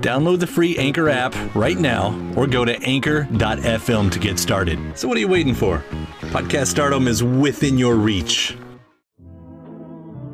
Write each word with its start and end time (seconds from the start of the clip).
Download 0.00 0.40
the 0.40 0.46
free 0.46 0.78
Anchor 0.78 1.10
app 1.10 1.34
right 1.54 1.78
now 1.78 2.14
or 2.34 2.46
go 2.46 2.64
to 2.64 2.80
anchor.fm 2.82 4.10
to 4.10 4.18
get 4.18 4.38
started. 4.38 4.98
So, 4.98 5.06
what 5.06 5.16
are 5.16 5.20
you 5.20 5.28
waiting 5.28 5.54
for? 5.54 5.84
Podcast 6.32 6.68
stardom 6.68 7.06
is 7.06 7.22
within 7.22 7.76
your 7.76 7.96
reach. 7.96 8.56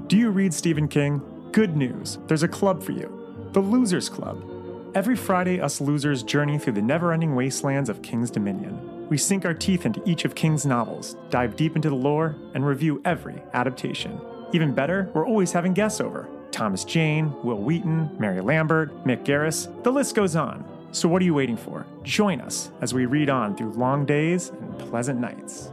Do 0.07 0.17
you 0.17 0.31
read 0.31 0.55
Stephen 0.55 0.87
King? 0.87 1.21
Good 1.51 1.77
news 1.77 2.19
there's 2.29 2.45
a 2.45 2.49
club 2.49 2.83
for 2.83 2.93
you 2.93 3.13
the 3.53 3.61
Losers 3.61 4.09
Club. 4.09 4.45
Every 4.95 5.17
Friday, 5.17 5.61
us 5.61 5.81
losers 5.81 6.23
journey 6.23 6.59
through 6.59 6.75
the 6.75 6.83
never 6.83 7.13
ending 7.13 7.35
wastelands 7.35 7.89
of 7.89 8.03
King's 8.03 8.31
Dominion. 8.31 9.09
We 9.09 9.19
sink 9.19 9.45
our 9.45 9.55
teeth 9.55 9.85
into 9.85 10.03
each 10.09 10.25
of 10.25 10.35
King's 10.35 10.65
novels, 10.65 11.17
dive 11.31 11.57
deep 11.57 11.75
into 11.77 11.91
the 11.91 11.97
lore, 11.97 12.37
and 12.55 12.65
review 12.65 13.03
every 13.05 13.43
adaptation. 13.53 14.21
Even 14.53 14.75
better, 14.75 15.11
we're 15.13 15.27
always 15.27 15.53
having 15.53 15.75
guests 15.75 16.01
over 16.01 16.29
Thomas 16.57 16.85
Jane, 16.85 17.35
Wil 17.43 17.59
Wheaton, 17.59 18.17
Mary 18.19 18.41
Lambert, 18.41 19.05
Mick 19.05 19.27
Garris, 19.27 19.69
the 19.83 19.93
list 19.93 20.15
goes 20.15 20.35
on. 20.37 20.65
So 20.91 21.07
what 21.07 21.21
are 21.21 21.25
you 21.27 21.35
waiting 21.35 21.59
for? 21.59 21.85
Join 22.03 22.41
us 22.41 22.71
as 22.81 22.95
we 22.95 23.05
read 23.05 23.29
on 23.29 23.55
through 23.55 23.73
long 23.73 24.07
days 24.07 24.49
and 24.49 24.79
pleasant 24.79 25.21
nights. 25.21 25.71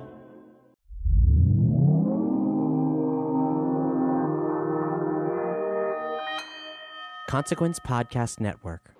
Consequence 7.29 7.79
Podcast 7.79 8.41
Network. 8.41 8.92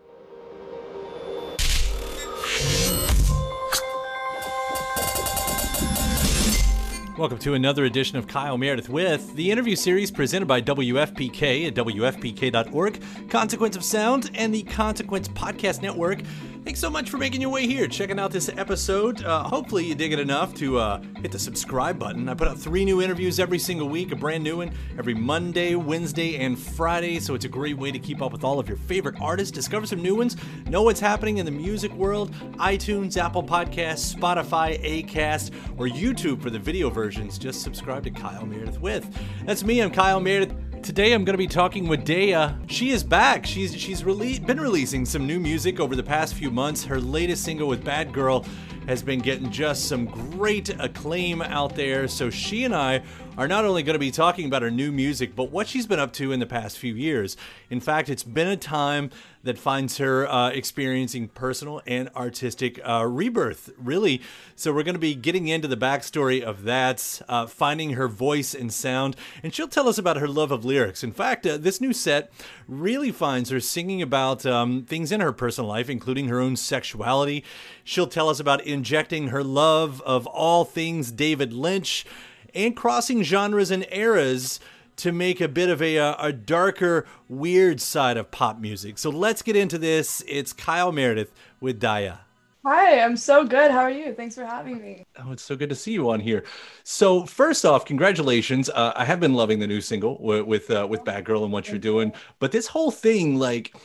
Welcome 7.16 7.38
to 7.40 7.53
another 7.53 7.85
edition 7.85 8.18
of 8.18 8.25
Kyle 8.25 8.57
Meredith 8.57 8.90
with 8.90 9.35
the 9.35 9.51
interview 9.51 9.75
series 9.75 10.09
presented 10.09 10.47
by 10.47 10.63
WFPK 10.63 11.68
at 11.68 11.75
WFPK.org, 11.75 13.29
Consequence 13.29 13.75
of 13.75 13.84
Sound, 13.84 14.31
and 14.34 14.51
the 14.51 14.63
Consequence 14.63 15.28
Podcast 15.28 15.84
Network. 15.84 16.24
Thanks 16.63 16.79
so 16.79 16.90
much 16.90 17.09
for 17.09 17.18
making 17.18 17.41
your 17.41 17.50
way 17.50 17.68
here, 17.68 17.90
checking 17.90 18.18
out 18.18 18.31
this 18.31 18.47
episode. 18.47 19.22
Uh, 19.22 19.44
hopefully, 19.44 19.85
you 19.85 19.96
dig 19.96 20.13
it 20.13 20.19
enough 20.19 20.53
to 20.56 20.78
uh, 20.78 21.01
hit 21.22 21.34
the 21.34 21.38
subscribe 21.38 22.00
button. 22.00 22.29
I 22.29 22.35
put 22.35 22.47
out 22.47 22.57
three 22.57 22.85
new 22.85 23.01
interviews 23.01 23.38
every 23.38 23.59
single 23.59 23.90
week, 23.90 24.13
a 24.13 24.16
brand 24.16 24.46
new 24.46 24.57
one 24.57 24.72
every 24.97 25.13
Monday, 25.13 25.75
Wednesday, 25.75 26.38
and 26.38 26.57
Friday. 26.57 27.19
So 27.19 27.35
it's 27.35 27.44
a 27.44 27.50
great 27.50 27.78
way 27.78 27.91
to 27.91 28.00
keep 28.00 28.22
up 28.22 28.31
with 28.31 28.46
all 28.46 28.59
of 28.59 28.69
your 28.69 28.78
favorite 28.78 29.19
artists, 29.19 29.51
discover 29.51 29.85
some 29.85 30.01
new 30.01 30.16
ones, 30.16 30.38
know 30.66 30.84
what's 30.84 31.01
happening 31.01 31.40
in 31.40 31.46
the 31.46 31.51
music 31.51 31.91
world. 31.96 32.34
iTunes, 32.53 33.18
Apple 33.18 33.44
Podcasts, 33.44 34.16
Spotify, 34.16 34.81
Acast, 34.81 35.51
or 35.78 35.88
YouTube 35.88 36.41
for 36.41 36.50
the 36.50 36.59
video 36.59 36.90
versions. 36.90 37.38
Just 37.38 37.62
subscribe 37.62 38.06
to 38.06 38.09
Kyle 38.09 38.45
Meredith 38.45 38.80
with. 38.80 39.06
That's 39.45 39.66
me. 39.66 39.81
I'm 39.81 39.91
Kyle 39.91 40.22
Meredith. 40.22 40.62
Today 40.83 41.13
I'm 41.13 41.23
going 41.23 41.33
to 41.33 41.38
be 41.38 41.47
talking 41.47 41.88
with 41.88 42.05
Daya. 42.05 42.59
She 42.69 42.89
is 42.89 43.05
back. 43.05 43.45
She's 43.45 43.73
she's 43.73 44.03
rele- 44.03 44.45
been 44.45 44.59
releasing 44.59 45.05
some 45.05 45.25
new 45.25 45.39
music 45.39 45.79
over 45.79 45.95
the 45.95 46.03
past 46.03 46.33
few 46.33 46.51
months. 46.51 46.83
Her 46.83 46.99
latest 46.99 47.45
single 47.45 47.69
with 47.69 47.85
Bad 47.85 48.11
Girl 48.11 48.45
has 48.85 49.01
been 49.01 49.19
getting 49.19 49.49
just 49.49 49.88
some 49.88 50.03
great 50.03 50.67
acclaim 50.81 51.41
out 51.41 51.73
there. 51.77 52.09
So 52.09 52.29
she 52.29 52.66
and 52.66 52.75
I 52.75 53.01
are 53.38 53.47
not 53.47 53.66
only 53.66 53.83
going 53.83 53.95
to 53.95 53.99
be 53.99 54.11
talking 54.11 54.45
about 54.45 54.61
her 54.61 54.71
new 54.71 54.91
music, 54.91 55.35
but 55.35 55.51
what 55.51 55.67
she's 55.67 55.88
been 55.88 55.99
up 55.99 56.13
to 56.13 56.31
in 56.31 56.39
the 56.39 56.45
past 56.45 56.77
few 56.77 56.94
years. 56.94 57.35
In 57.69 57.79
fact, 57.79 58.09
it's 58.09 58.23
been 58.23 58.47
a 58.47 58.57
time 58.57 59.09
that 59.44 59.57
finds 59.57 59.97
her 59.97 60.27
uh, 60.29 60.49
experiencing 60.49 61.27
personal 61.27 61.81
and 61.85 62.09
artistic 62.16 62.79
uh, 62.88 63.05
rebirth, 63.05 63.71
really. 63.77 64.21
So, 64.55 64.71
we're 64.71 64.83
going 64.83 64.95
to 64.95 64.99
be 64.99 65.16
getting 65.16 65.47
into 65.47 65.67
the 65.67 65.75
backstory 65.75 66.41
of 66.41 66.63
that, 66.63 67.21
uh, 67.27 67.47
finding 67.47 67.91
her 67.91 68.07
voice 68.07 68.53
and 68.53 68.71
sound, 68.71 69.16
and 69.41 69.53
she'll 69.53 69.67
tell 69.67 69.89
us 69.89 69.97
about 69.97 70.17
her 70.17 70.27
love 70.27 70.51
of 70.51 70.63
lyrics. 70.63 71.03
In 71.03 71.11
fact, 71.11 71.45
uh, 71.45 71.57
this 71.57 71.81
new 71.81 71.91
set 71.91 72.31
really 72.67 73.11
finds 73.11 73.50
her 73.50 73.59
singing 73.59 74.01
about 74.01 74.45
um, 74.45 74.83
things 74.83 75.11
in 75.11 75.19
her 75.19 75.33
personal 75.33 75.69
life, 75.69 75.89
including 75.89 76.27
her 76.29 76.39
own 76.39 76.55
sexuality. 76.55 77.44
She'll 77.83 78.07
tell 78.07 78.29
us 78.29 78.39
about 78.39 78.65
injecting 78.65 79.29
her 79.29 79.44
love 79.44 80.01
of 80.01 80.25
all 80.27 80.63
things 80.63 81.11
David 81.11 81.51
Lynch 81.51 82.05
and 82.53 82.75
crossing 82.75 83.23
genres 83.23 83.71
and 83.71 83.85
eras 83.91 84.59
to 84.97 85.11
make 85.11 85.41
a 85.41 85.47
bit 85.47 85.69
of 85.69 85.81
a, 85.81 85.97
uh, 85.97 86.15
a 86.19 86.31
darker, 86.31 87.05
weird 87.27 87.81
side 87.81 88.17
of 88.17 88.29
pop 88.31 88.59
music. 88.59 88.97
So 88.97 89.09
let's 89.09 89.41
get 89.41 89.55
into 89.55 89.77
this. 89.77 90.23
It's 90.27 90.53
Kyle 90.53 90.91
Meredith 90.91 91.33
with 91.59 91.81
Daya. 91.81 92.19
Hi, 92.65 93.01
I'm 93.01 93.17
so 93.17 93.43
good. 93.45 93.71
How 93.71 93.79
are 93.79 93.91
you? 93.91 94.13
Thanks 94.13 94.35
for 94.35 94.45
having 94.45 94.81
me. 94.81 95.03
Oh, 95.19 95.33
it's 95.33 95.43
so 95.43 95.53
good 95.53 95.67
to 95.67 95.75
see 95.75 95.91
you 95.91 96.09
on 96.09 96.21
here. 96.21 96.45
So, 96.85 97.25
first 97.25 97.65
off, 97.65 97.83
congratulations. 97.83 98.69
Uh, 98.69 98.93
I 98.95 99.03
have 99.03 99.19
been 99.19 99.33
loving 99.33 99.59
the 99.59 99.67
new 99.67 99.81
single 99.81 100.17
with 100.21 100.45
with, 100.45 100.71
uh, 100.71 100.87
with 100.89 101.03
Bad 101.03 101.25
Girl 101.25 101.43
and 101.43 101.51
what 101.51 101.67
you're 101.67 101.77
doing. 101.77 102.13
But 102.39 102.53
this 102.53 102.67
whole 102.67 102.89
thing, 102.89 103.37
like, 103.37 103.75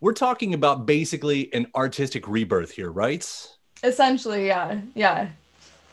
we're 0.00 0.12
talking 0.12 0.54
about 0.54 0.86
basically 0.86 1.54
an 1.54 1.68
artistic 1.76 2.26
rebirth 2.26 2.72
here, 2.72 2.90
right? 2.90 3.24
Essentially, 3.84 4.48
yeah, 4.48 4.80
yeah. 4.96 5.28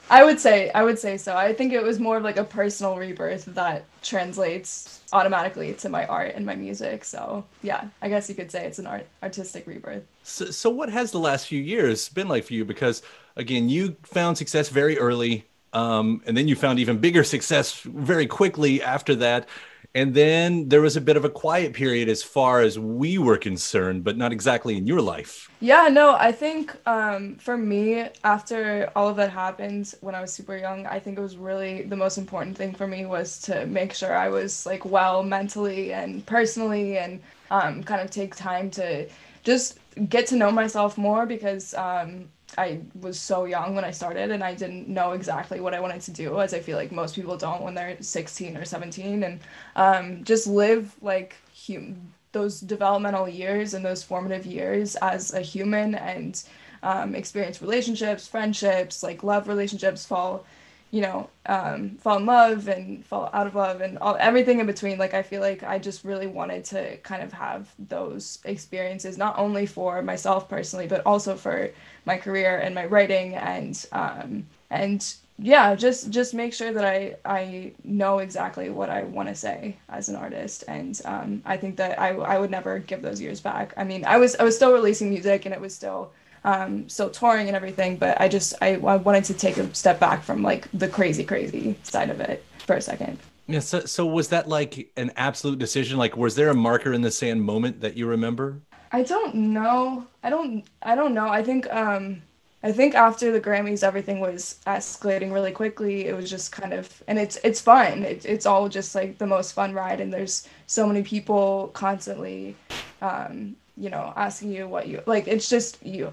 I 0.09 0.23
would 0.23 0.39
say 0.39 0.69
I 0.71 0.83
would 0.83 0.99
say 0.99 1.17
so. 1.17 1.35
I 1.35 1.53
think 1.53 1.73
it 1.73 1.81
was 1.81 1.99
more 1.99 2.17
of 2.17 2.23
like 2.23 2.37
a 2.37 2.43
personal 2.43 2.97
rebirth 2.97 3.45
that 3.45 3.85
translates 4.01 5.01
automatically 5.13 5.73
to 5.75 5.89
my 5.89 6.05
art 6.05 6.33
and 6.35 6.45
my 6.45 6.55
music. 6.55 7.05
So 7.05 7.45
yeah, 7.61 7.85
I 8.01 8.09
guess 8.09 8.27
you 8.29 8.35
could 8.35 8.51
say 8.51 8.65
it's 8.65 8.79
an 8.79 8.87
art 8.87 9.07
artistic 9.21 9.65
rebirth. 9.65 10.03
So, 10.23 10.45
so 10.45 10.69
what 10.69 10.89
has 10.89 11.11
the 11.11 11.19
last 11.19 11.47
few 11.47 11.61
years 11.61 12.09
been 12.09 12.27
like 12.27 12.45
for 12.45 12.53
you? 12.53 12.65
Because 12.65 13.01
again, 13.35 13.69
you 13.69 13.95
found 14.03 14.37
success 14.37 14.69
very 14.69 14.97
early, 14.97 15.45
um, 15.71 16.21
and 16.25 16.35
then 16.35 16.47
you 16.47 16.55
found 16.55 16.79
even 16.79 16.97
bigger 16.97 17.23
success 17.23 17.79
very 17.81 18.27
quickly 18.27 18.81
after 18.83 19.15
that. 19.15 19.47
And 19.95 20.15
then 20.15 20.69
there 20.69 20.81
was 20.81 20.97
a 20.97 21.01
bit 21.01 21.17
of 21.17 21.23
a 21.23 21.29
quiet 21.29 21.73
period 21.73 22.09
as 22.09 22.23
far 22.23 22.61
as 22.61 22.79
we 22.79 23.19
were 23.19 23.37
concerned, 23.37 24.03
but 24.03 24.17
not 24.17 24.31
exactly 24.31 24.75
in 24.75 24.87
your 24.87 25.01
life. 25.01 25.51
Yeah, 25.59 25.87
no, 25.87 26.15
I 26.15 26.31
think 26.31 26.75
um, 26.87 27.35
for 27.35 27.57
me, 27.57 28.09
after 28.23 28.89
all 28.95 29.07
of 29.07 29.17
that 29.17 29.29
happened 29.29 29.93
when 30.01 30.15
I 30.15 30.21
was 30.21 30.33
super 30.33 30.57
young, 30.57 30.87
I 30.87 30.99
think 30.99 31.19
it 31.19 31.21
was 31.21 31.37
really 31.37 31.83
the 31.83 31.95
most 31.95 32.17
important 32.17 32.57
thing 32.57 32.73
for 32.73 32.87
me 32.87 33.05
was 33.05 33.39
to 33.41 33.67
make 33.67 33.93
sure 33.93 34.15
I 34.15 34.29
was 34.29 34.65
like 34.65 34.83
well 34.83 35.21
mentally 35.21 35.93
and 35.93 36.25
personally 36.25 36.97
and 36.97 37.21
um, 37.51 37.83
kind 37.83 38.01
of 38.01 38.09
take 38.09 38.35
time 38.35 38.71
to 38.71 39.07
just 39.43 39.77
get 40.09 40.25
to 40.27 40.35
know 40.35 40.51
myself 40.51 40.97
more 40.97 41.27
because 41.27 41.75
um, 41.75 42.29
I 42.57 42.81
was 43.01 43.19
so 43.19 43.45
young 43.45 43.75
when 43.75 43.85
I 43.85 43.91
started 43.91 44.31
and 44.31 44.43
I 44.43 44.53
didn't 44.53 44.87
know 44.87 45.11
exactly 45.11 45.59
what 45.59 45.73
I 45.73 45.79
wanted 45.79 46.01
to 46.01 46.11
do, 46.11 46.39
as 46.41 46.53
I 46.53 46.59
feel 46.59 46.77
like 46.77 46.91
most 46.91 47.15
people 47.15 47.37
don't 47.37 47.61
when 47.61 47.73
they're 47.73 47.97
16 47.99 48.57
or 48.57 48.65
17, 48.65 49.23
and 49.23 49.39
um, 49.75 50.23
just 50.23 50.47
live 50.47 50.95
like 51.01 51.35
hum- 51.67 52.13
those 52.31 52.59
developmental 52.59 53.29
years 53.29 53.73
and 53.73 53.85
those 53.85 54.03
formative 54.03 54.45
years 54.45 54.95
as 54.97 55.33
a 55.33 55.41
human 55.41 55.95
and 55.95 56.43
um, 56.81 57.15
experience 57.15 57.61
relationships, 57.61 58.27
friendships, 58.27 59.03
like 59.03 59.23
love 59.23 59.47
relationships, 59.47 60.05
fall 60.05 60.45
you 60.93 61.01
know, 61.01 61.27
um, 61.47 61.97
fall 61.97 62.17
in 62.17 62.27
love 62.27 62.67
and 62.67 63.03
fall 63.03 63.27
out 63.33 63.47
of 63.47 63.55
love 63.55 63.81
and 63.81 63.97
all 63.97 64.15
everything 64.19 64.59
in 64.59 64.67
between. 64.67 64.99
Like 64.99 65.15
I 65.15 65.23
feel 65.23 65.41
like 65.41 65.63
I 65.63 65.79
just 65.79 66.03
really 66.05 66.27
wanted 66.27 66.63
to 66.65 66.97
kind 66.97 67.23
of 67.23 67.33
have 67.33 67.67
those 67.79 68.37
experiences, 68.45 69.17
not 69.17 69.39
only 69.39 69.65
for 69.65 70.03
myself 70.03 70.47
personally, 70.47 70.85
but 70.85 71.01
also 71.03 71.35
for 71.35 71.71
my 72.05 72.17
career 72.17 72.59
and 72.59 72.75
my 72.75 72.85
writing 72.85 73.33
and 73.33 73.83
um, 73.91 74.45
and 74.69 75.15
yeah, 75.39 75.73
just 75.73 76.11
just 76.11 76.35
make 76.35 76.53
sure 76.53 76.71
that 76.71 76.85
I 76.85 77.15
I 77.25 77.71
know 77.83 78.19
exactly 78.19 78.69
what 78.69 78.91
I 78.91 79.01
want 79.03 79.29
to 79.29 79.35
say 79.35 79.77
as 79.89 80.09
an 80.09 80.15
artist, 80.15 80.63
and 80.67 81.01
um, 81.05 81.41
I 81.43 81.57
think 81.57 81.75
that 81.77 81.99
I 81.99 82.09
I 82.09 82.37
would 82.37 82.51
never 82.51 82.77
give 82.77 83.01
those 83.01 83.19
years 83.19 83.41
back. 83.41 83.73
I 83.77 83.83
mean, 83.83 84.05
I 84.05 84.17
was 84.17 84.35
I 84.35 84.43
was 84.43 84.55
still 84.55 84.73
releasing 84.73 85.09
music 85.09 85.45
and 85.45 85.55
it 85.55 85.61
was 85.61 85.73
still 85.73 86.11
um, 86.43 86.87
still 86.89 87.09
touring 87.09 87.47
and 87.47 87.55
everything, 87.55 87.97
but 87.97 88.19
I 88.19 88.27
just 88.27 88.53
I, 88.61 88.75
I 88.75 88.97
wanted 88.97 89.23
to 89.25 89.33
take 89.33 89.57
a 89.57 89.73
step 89.73 89.99
back 89.99 90.23
from 90.23 90.43
like 90.43 90.67
the 90.73 90.87
crazy 90.87 91.23
crazy 91.23 91.75
side 91.83 92.09
of 92.09 92.19
it 92.19 92.43
for 92.59 92.75
a 92.75 92.81
second. 92.81 93.19
Yeah. 93.47 93.59
So, 93.59 93.81
so 93.81 94.05
was 94.05 94.29
that 94.29 94.47
like 94.47 94.91
an 94.95 95.11
absolute 95.17 95.59
decision? 95.59 95.97
Like, 95.97 96.15
was 96.15 96.35
there 96.35 96.49
a 96.49 96.53
marker 96.53 96.93
in 96.93 97.01
the 97.01 97.11
sand 97.11 97.43
moment 97.43 97.81
that 97.81 97.97
you 97.97 98.07
remember? 98.07 98.61
I 98.91 99.03
don't 99.03 99.35
know. 99.35 100.07
I 100.23 100.29
don't. 100.29 100.63
I 100.81 100.95
don't 100.95 101.13
know. 101.13 101.27
I 101.27 101.43
think. 101.43 101.71
Um, 101.73 102.21
I 102.65 102.71
think 102.71 102.95
after 102.95 103.29
the 103.29 103.41
Grammys, 103.41 103.83
everything 103.83 104.21
was 104.21 104.59
escalating 104.65 105.33
really 105.33 105.51
quickly. 105.51 106.05
It 106.05 106.15
was 106.15 106.29
just 106.29 106.53
kind 106.53 106.71
of, 106.71 107.03
and 107.09 107.19
it's 107.19 107.37
it's 107.43 107.59
fun. 107.59 108.03
It, 108.03 108.25
it's 108.25 108.45
all 108.45 108.69
just 108.69 108.95
like 108.95 109.17
the 109.17 109.27
most 109.27 109.51
fun 109.51 109.73
ride, 109.73 109.99
and 109.99 110.13
there's 110.13 110.47
so 110.67 110.87
many 110.87 111.03
people 111.03 111.71
constantly 111.73 112.55
um, 113.01 113.57
you 113.75 113.89
know 113.89 114.13
asking 114.15 114.51
you 114.51 114.67
what 114.67 114.87
you 114.87 115.01
like 115.05 115.27
it's 115.27 115.49
just 115.49 115.83
you 115.83 116.11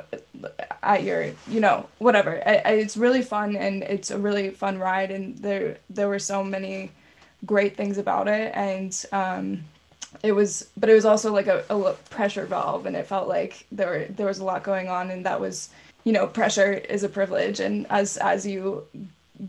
at 0.82 1.02
your 1.02 1.30
you 1.46 1.60
know 1.60 1.86
whatever. 1.98 2.42
I, 2.46 2.62
I, 2.64 2.70
it's 2.72 2.96
really 2.96 3.22
fun 3.22 3.56
and 3.56 3.82
it's 3.82 4.10
a 4.10 4.18
really 4.18 4.50
fun 4.50 4.78
ride 4.78 5.10
and 5.10 5.36
there 5.38 5.76
there 5.90 6.08
were 6.08 6.18
so 6.18 6.42
many 6.42 6.90
great 7.44 7.76
things 7.76 7.98
about 7.98 8.28
it 8.28 8.52
and 8.54 9.04
um 9.12 9.62
it 10.22 10.32
was 10.32 10.68
but 10.76 10.88
it 10.88 10.94
was 10.94 11.04
also 11.04 11.32
like 11.32 11.46
a, 11.46 11.64
a 11.70 11.92
pressure 12.08 12.46
valve 12.46 12.86
and 12.86 12.96
it 12.96 13.06
felt 13.06 13.28
like 13.28 13.66
there 13.70 14.06
there 14.08 14.26
was 14.26 14.38
a 14.38 14.44
lot 14.44 14.62
going 14.62 14.88
on 14.88 15.10
and 15.10 15.24
that 15.26 15.38
was 15.40 15.68
you 16.04 16.12
know 16.12 16.26
pressure 16.26 16.72
is 16.72 17.04
a 17.04 17.08
privilege 17.08 17.60
and 17.60 17.86
as 17.90 18.16
as 18.16 18.46
you 18.46 18.84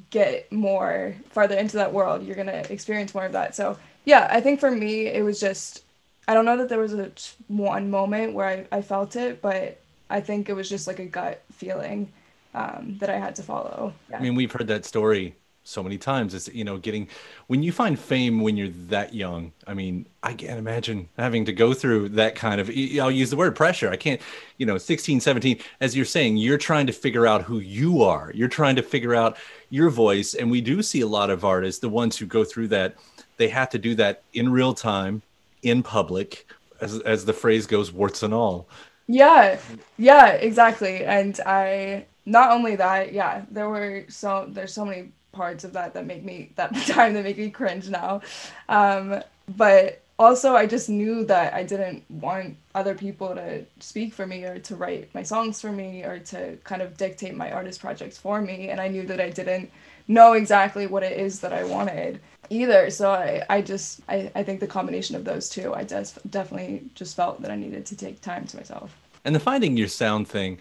get 0.10 0.50
more 0.52 1.16
farther 1.30 1.56
into 1.56 1.78
that 1.78 1.92
world 1.92 2.24
you're 2.24 2.36
going 2.36 2.48
to 2.48 2.72
experience 2.72 3.14
more 3.14 3.26
of 3.26 3.34
that. 3.34 3.56
So 3.56 3.78
yeah 4.06 4.28
i 4.32 4.42
think 4.42 4.60
for 4.60 4.72
me 4.72 5.08
it 5.08 5.24
was 5.24 5.40
just 5.40 5.84
I 6.32 6.34
don't 6.34 6.46
know 6.46 6.56
that 6.56 6.70
there 6.70 6.80
was 6.80 6.94
a 6.94 7.12
one 7.50 7.90
moment 7.90 8.34
where 8.34 8.48
I, 8.48 8.78
I 8.78 8.82
felt 8.82 9.18
it, 9.18 9.42
but 9.42 9.82
I 10.10 10.22
think 10.22 10.48
it 10.48 10.54
was 10.54 10.70
just 10.70 10.88
like 10.88 11.00
a 11.00 11.06
gut 11.06 11.44
feeling 11.52 12.10
um, 12.54 12.96
that 13.02 13.10
I 13.10 13.18
had 13.18 13.36
to 13.36 13.44
follow. 13.44 13.94
Yeah. 14.10 14.20
I 14.20 14.22
mean, 14.22 14.36
we've 14.36 14.50
heard 14.50 14.68
that 14.68 14.86
story 14.86 15.36
so 15.66 15.84
many 15.84 15.98
times. 15.98 16.34
It's, 16.34 16.48
you 16.48 16.64
know, 16.64 16.78
getting, 16.78 17.10
when 17.48 17.64
you 17.64 17.74
find 17.74 18.00
fame 18.00 18.40
when 18.40 18.56
you're 18.56 18.70
that 18.88 19.14
young, 19.14 19.52
I 19.68 19.74
mean, 19.74 20.06
I 20.24 20.32
can't 20.32 20.58
imagine 20.58 21.10
having 21.18 21.44
to 21.48 21.52
go 21.52 21.74
through 21.74 22.08
that 22.10 22.36
kind 22.36 22.62
of, 22.62 22.70
I'll 22.70 23.12
use 23.12 23.30
the 23.30 23.36
word 23.36 23.54
pressure. 23.54 23.90
I 23.90 23.98
can't, 23.98 24.22
you 24.58 24.66
know, 24.66 24.78
16, 24.78 25.20
17, 25.20 25.60
as 25.82 25.98
you're 25.98 26.06
saying, 26.06 26.38
you're 26.38 26.58
trying 26.58 26.88
to 26.88 26.94
figure 26.94 27.28
out 27.28 27.42
who 27.42 27.60
you 27.60 28.04
are. 28.04 28.32
You're 28.34 28.48
trying 28.48 28.78
to 28.78 28.84
figure 28.84 29.16
out 29.16 29.36
your 29.70 29.90
voice. 29.90 30.34
And 30.34 30.50
we 30.50 30.62
do 30.62 30.82
see 30.82 31.02
a 31.02 31.08
lot 31.08 31.30
of 31.30 31.44
artists, 31.44 31.82
the 31.82 31.90
ones 31.90 32.16
who 32.16 32.26
go 32.26 32.46
through 32.46 32.70
that, 32.70 32.96
they 33.36 33.50
have 33.50 33.70
to 33.72 33.78
do 33.78 33.96
that 33.96 34.24
in 34.34 34.50
real 34.50 34.74
time 34.74 35.24
in 35.64 35.84
public, 35.84 36.48
as 36.80 37.00
as 37.02 37.26
the 37.26 37.34
phrase 37.34 37.68
goes, 37.68 37.92
warts 37.92 38.24
and 38.24 38.34
all. 38.34 38.68
Yeah, 39.08 39.60
yeah, 39.98 40.28
exactly. 40.28 41.06
And 41.06 41.40
I 41.46 42.06
not 42.26 42.52
only 42.52 42.76
that, 42.78 43.14
yeah, 43.14 43.44
there 43.52 43.70
were 43.70 44.06
so 44.10 44.48
there's 44.50 44.74
so 44.74 44.86
many 44.86 45.12
parts 45.32 45.64
of 45.64 45.74
that 45.74 45.94
that 45.94 46.06
make 46.06 46.24
me 46.24 46.52
that 46.56 46.76
time 46.88 47.14
that 47.14 47.24
make 47.24 47.38
me 47.38 47.50
cringe 47.50 47.90
now. 47.90 48.22
Um, 48.70 49.24
but 49.58 50.02
also 50.22 50.56
I 50.56 50.68
just 50.68 50.88
knew 50.88 51.26
that 51.26 51.54
I 51.54 51.64
didn't 51.64 52.04
want 52.10 52.56
other 52.76 52.94
people 52.94 53.34
to 53.34 53.66
speak 53.80 54.14
for 54.14 54.28
me 54.28 54.44
or 54.44 54.60
to 54.60 54.76
write 54.76 55.14
my 55.16 55.24
songs 55.24 55.60
for 55.60 55.72
me 55.72 56.04
or 56.04 56.20
to 56.20 56.58
kind 56.64 56.82
of 56.82 56.96
dictate 56.96 57.36
my 57.36 57.52
artist 57.52 57.82
projects 57.82 58.20
for 58.20 58.40
me 58.40 58.70
and 58.70 58.80
I 58.80 58.88
knew 58.88 59.04
that 59.08 59.20
I 59.20 59.32
didn't 59.32 59.72
know 60.08 60.34
exactly 60.34 60.88
what 60.88 61.04
it 61.04 61.20
is 61.20 61.40
that 61.42 61.54
I 61.54 61.64
wanted 61.64 62.20
either. 62.50 62.90
So 62.90 63.12
I, 63.12 63.44
I 63.50 63.62
just, 63.62 64.02
I, 64.10 64.32
I 64.36 64.44
think 64.44 64.60
the 64.60 64.68
combination 64.68 65.16
of 65.16 65.24
those 65.24 65.50
two, 65.50 65.74
I 65.74 65.84
des- 65.84 66.20
definitely 66.30 66.84
just 66.96 67.16
felt 67.16 67.42
that 67.42 67.52
I 67.52 67.56
needed 67.56 67.86
to 67.88 67.96
take 67.96 68.22
time 68.22 68.46
to 68.48 68.58
myself. 68.58 68.96
And 69.24 69.34
the 69.36 69.40
finding 69.40 69.78
your 69.78 69.88
sound 69.88 70.28
thing, 70.28 70.58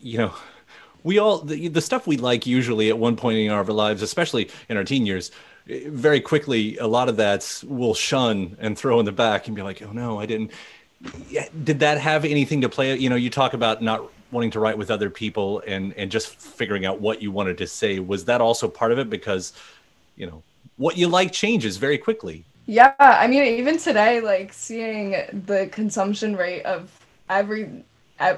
you 0.00 0.18
know, 0.18 0.34
we 1.02 1.18
all, 1.18 1.38
the, 1.38 1.68
the 1.68 1.80
stuff 1.80 2.06
we 2.06 2.16
like 2.16 2.46
usually 2.46 2.88
at 2.88 2.98
one 2.98 3.16
point 3.16 3.38
in 3.38 3.50
our 3.50 3.64
lives, 3.64 4.02
especially 4.02 4.50
in 4.68 4.76
our 4.76 4.84
teen 4.84 5.06
years, 5.06 5.30
very 5.66 6.20
quickly, 6.20 6.76
a 6.78 6.86
lot 6.86 7.08
of 7.08 7.16
that 7.18 7.62
we'll 7.66 7.94
shun 7.94 8.56
and 8.60 8.76
throw 8.76 8.98
in 8.98 9.06
the 9.06 9.12
back 9.12 9.46
and 9.46 9.54
be 9.54 9.62
like, 9.62 9.82
oh 9.82 9.92
no, 9.92 10.18
I 10.18 10.26
didn't. 10.26 10.50
Did 11.64 11.80
that 11.80 11.98
have 11.98 12.24
anything 12.24 12.60
to 12.62 12.68
play? 12.68 12.96
You 12.96 13.08
know, 13.08 13.16
you 13.16 13.30
talk 13.30 13.54
about 13.54 13.82
not 13.82 14.10
wanting 14.32 14.50
to 14.52 14.60
write 14.60 14.78
with 14.78 14.90
other 14.90 15.10
people 15.10 15.62
and 15.66 15.92
and 15.94 16.10
just 16.10 16.36
figuring 16.36 16.86
out 16.86 17.00
what 17.00 17.22
you 17.22 17.30
wanted 17.30 17.58
to 17.58 17.66
say 17.66 17.98
was 17.98 18.24
that 18.26 18.40
also 18.40 18.68
part 18.68 18.92
of 18.92 18.98
it? 18.98 19.10
Because 19.10 19.52
you 20.16 20.26
know 20.26 20.42
what 20.76 20.96
you 20.96 21.08
like 21.08 21.32
changes 21.32 21.76
very 21.76 21.98
quickly. 21.98 22.44
Yeah 22.66 22.94
i 22.98 23.26
mean 23.26 23.42
even 23.42 23.78
today 23.78 24.20
like 24.20 24.52
seeing 24.52 25.10
the 25.46 25.68
consumption 25.72 26.36
rate 26.36 26.62
of 26.62 26.88
every 27.28 27.84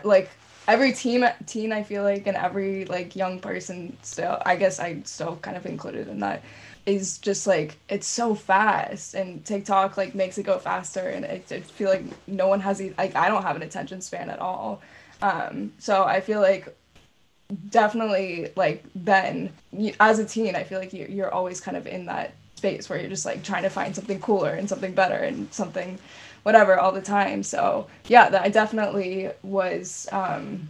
like 0.05 0.31
every 0.69 0.93
teen 0.93 1.29
teen 1.45 1.71
i 1.71 1.83
feel 1.83 2.03
like 2.03 2.27
and 2.27 2.37
every 2.37 2.87
like 2.87 3.15
young 3.15 3.39
person 3.41 3.95
still 4.01 4.41
i 4.47 4.57
guess 4.57 4.81
i 4.81 5.03
still 5.05 5.37
kind 5.43 5.57
of 5.57 5.67
included 5.67 6.09
in 6.09 6.21
that 6.21 6.43
is 6.87 7.19
just 7.19 7.47
like 7.47 7.79
it's 7.89 8.07
so 8.07 8.35
fast. 8.35 9.15
And 9.15 9.45
tiktok 9.45 9.97
like 9.97 10.15
makes 10.15 10.39
it 10.39 10.45
go 10.45 10.59
faster. 10.59 11.01
And 11.01 11.25
I, 11.25 11.43
I 11.51 11.61
feel 11.61 11.89
like 11.89 12.05
no 12.27 12.49
one 12.49 12.61
has 12.61 12.81
like 12.99 13.15
i 13.15 13.29
don't 13.29 13.43
have 13.43 13.57
an 13.57 13.63
attention 13.63 14.01
span 14.01 14.31
at 14.31 14.39
all 14.39 14.81
um, 15.23 15.73
so 15.79 16.05
I 16.05 16.21
feel 16.21 16.41
like 16.41 16.77
definitely 17.71 18.51
like 18.57 18.85
then 18.95 19.53
as 20.01 20.19
a 20.19 20.25
teen, 20.25 20.57
I 20.57 20.65
feel 20.65 20.79
like 20.79 20.93
you, 20.93 21.07
you're 21.09 21.33
always 21.33 21.61
kind 21.61 21.77
of 21.77 21.87
in 21.87 22.07
that 22.07 22.35
space 22.57 22.89
where 22.89 22.99
you're 23.01 23.09
just 23.09 23.27
like 23.27 23.43
trying 23.43 23.63
to 23.63 23.69
find 23.71 23.95
something 23.95 24.21
cooler 24.21 24.51
and 24.51 24.69
something 24.69 24.93
better 24.93 25.17
and 25.17 25.53
something 25.53 25.99
whatever 26.43 26.79
all 26.79 26.93
the 26.93 27.03
time. 27.03 27.43
So 27.43 27.87
yeah, 28.09 28.29
that 28.31 28.43
I 28.43 28.49
definitely 28.49 29.31
was 29.43 30.09
um, 30.13 30.69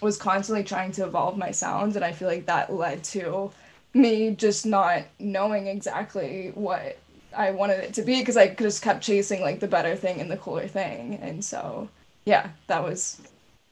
was 0.00 0.16
constantly 0.16 0.64
trying 0.64 0.92
to 0.92 1.04
evolve 1.04 1.36
my 1.36 1.50
sound, 1.50 1.96
and 1.96 2.04
I 2.04 2.12
feel 2.12 2.28
like 2.28 2.46
that 2.46 2.72
led 2.72 3.04
to 3.04 3.50
me 3.92 4.30
just 4.36 4.66
not 4.66 5.02
knowing 5.18 5.66
exactly 5.66 6.52
what 6.54 6.96
I 7.36 7.50
wanted 7.50 7.80
it 7.80 7.94
to 7.94 8.02
be 8.02 8.20
because 8.20 8.36
I 8.36 8.48
just 8.48 8.82
kept 8.82 9.02
chasing 9.02 9.40
like 9.40 9.60
the 9.60 9.66
better 9.66 9.96
thing 9.96 10.20
and 10.20 10.30
the 10.30 10.36
cooler 10.36 10.68
thing, 10.68 11.18
and 11.22 11.44
so 11.44 11.88
yeah, 12.24 12.50
that 12.68 12.82
was 12.82 13.20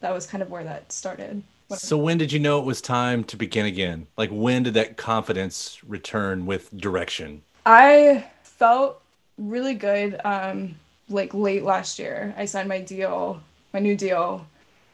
that 0.00 0.12
was 0.12 0.26
kind 0.26 0.43
of 0.43 0.50
where 0.50 0.64
that 0.64 0.93
started. 0.93 1.43
So 1.71 1.99
when 1.99 2.17
did 2.17 2.33
you 2.33 2.38
know 2.38 2.59
it 2.59 2.64
was 2.64 2.81
time 2.81 3.25
to 3.25 3.37
begin 3.37 3.67
again? 3.67 4.07
Like 4.17 4.31
when 4.31 4.62
did 4.62 4.75
that 4.75 4.97
confidence 4.97 5.78
return 5.87 6.47
with 6.47 6.75
direction? 6.76 7.43
I 7.67 8.26
felt 8.43 9.02
really 9.37 9.75
good 9.75 10.21
um 10.25 10.75
like 11.11 11.35
late 11.35 11.64
last 11.64 11.99
year. 11.99 12.35
I 12.37 12.45
signed 12.47 12.69
my 12.69 12.81
deal, 12.81 13.40
my 13.73 13.81
new 13.81 13.97
deal 13.97 14.47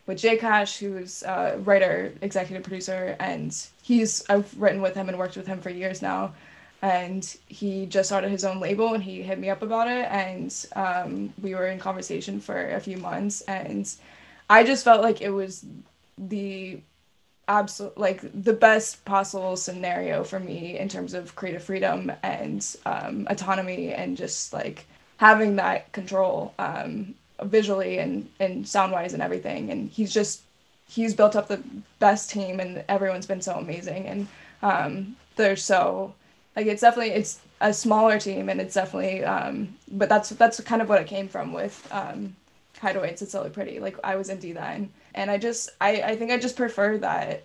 with 0.07 0.19
J 0.19 0.37
Kash, 0.37 0.79
who's 0.79 1.23
a 1.23 1.59
writer, 1.65 2.13
executive 2.21 2.63
producer, 2.63 3.17
and 3.21 3.57
he's 3.83 4.25
I've 4.29 4.53
written 4.61 4.83
with 4.83 4.95
him 4.95 5.09
and 5.09 5.19
worked 5.19 5.37
with 5.37 5.47
him 5.47 5.61
for 5.61 5.71
years 5.71 6.03
now. 6.03 6.35
And 6.83 7.25
he 7.47 7.87
just 7.87 8.11
started 8.11 8.31
his 8.31 8.45
own 8.45 8.61
label 8.61 8.93
and 8.93 9.03
he 9.03 9.23
hit 9.23 9.39
me 9.39 9.49
up 9.49 9.63
about 9.63 9.89
it 9.89 10.07
and 10.11 10.67
um, 10.77 11.33
we 11.41 11.55
were 11.55 11.69
in 11.69 11.79
conversation 11.79 12.41
for 12.41 12.75
a 12.75 12.81
few 12.81 12.99
months 12.99 13.41
and 13.43 13.91
I 14.49 14.65
just 14.65 14.85
felt 14.85 15.03
like 15.03 15.21
it 15.21 15.31
was 15.31 15.65
the 16.19 16.81
absolute 17.47 17.97
like 17.99 18.23
the 18.43 18.53
best 18.53 19.05
possible 19.05 19.57
scenario 19.57 20.25
for 20.25 20.41
me 20.41 20.79
in 20.79 20.89
terms 20.89 21.13
of 21.13 21.35
creative 21.35 21.63
freedom 21.63 22.11
and 22.23 22.77
um, 22.87 23.27
autonomy 23.29 23.93
and 23.93 24.17
just 24.17 24.53
like 24.53 24.87
having 25.19 25.57
that 25.57 25.93
control 25.93 26.55
um, 26.59 27.15
visually 27.43 27.99
and 27.99 28.29
and 28.41 28.67
sound 28.67 28.93
wise 28.93 29.13
and 29.13 29.23
everything. 29.23 29.71
And 29.71 29.91
he's 29.91 30.13
just 30.13 30.43
he's 30.89 31.15
built 31.15 31.37
up 31.37 31.49
the 31.49 31.63
best 31.99 32.31
team 32.31 32.61
and 32.61 32.85
everyone's 32.89 33.27
been 33.27 33.43
so 33.43 33.55
amazing. 33.55 34.07
And 34.07 34.29
um, 34.63 35.17
they're 35.37 35.57
so 35.57 36.15
like 36.57 36.67
it's 36.67 36.83
definitely 36.83 37.13
it's 37.13 37.41
a 37.61 37.73
smaller 37.73 38.19
team 38.19 38.49
and 38.49 38.61
it's 38.61 38.75
definitely 38.75 39.25
um, 39.25 39.75
but 39.91 40.09
that's 40.09 40.31
that's 40.31 40.61
kind 40.61 40.83
of 40.83 40.89
what 40.89 41.01
it 41.01 41.07
came 41.07 41.29
from 41.29 41.53
with 41.53 41.87
Hideaway 42.85 43.17
Sit 43.17 43.29
Still 43.29 43.43
Look 43.45 43.55
Pretty. 43.55 43.81
Like 43.81 43.97
I 44.05 44.17
was 44.17 44.29
indie 44.29 44.55
then, 44.55 44.91
and 45.15 45.31
I 45.31 45.39
just 45.39 45.71
I 45.81 46.03
I 46.03 46.17
think 46.17 46.31
I 46.31 46.39
just 46.39 46.57
prefer 46.57 46.99
that 46.99 47.45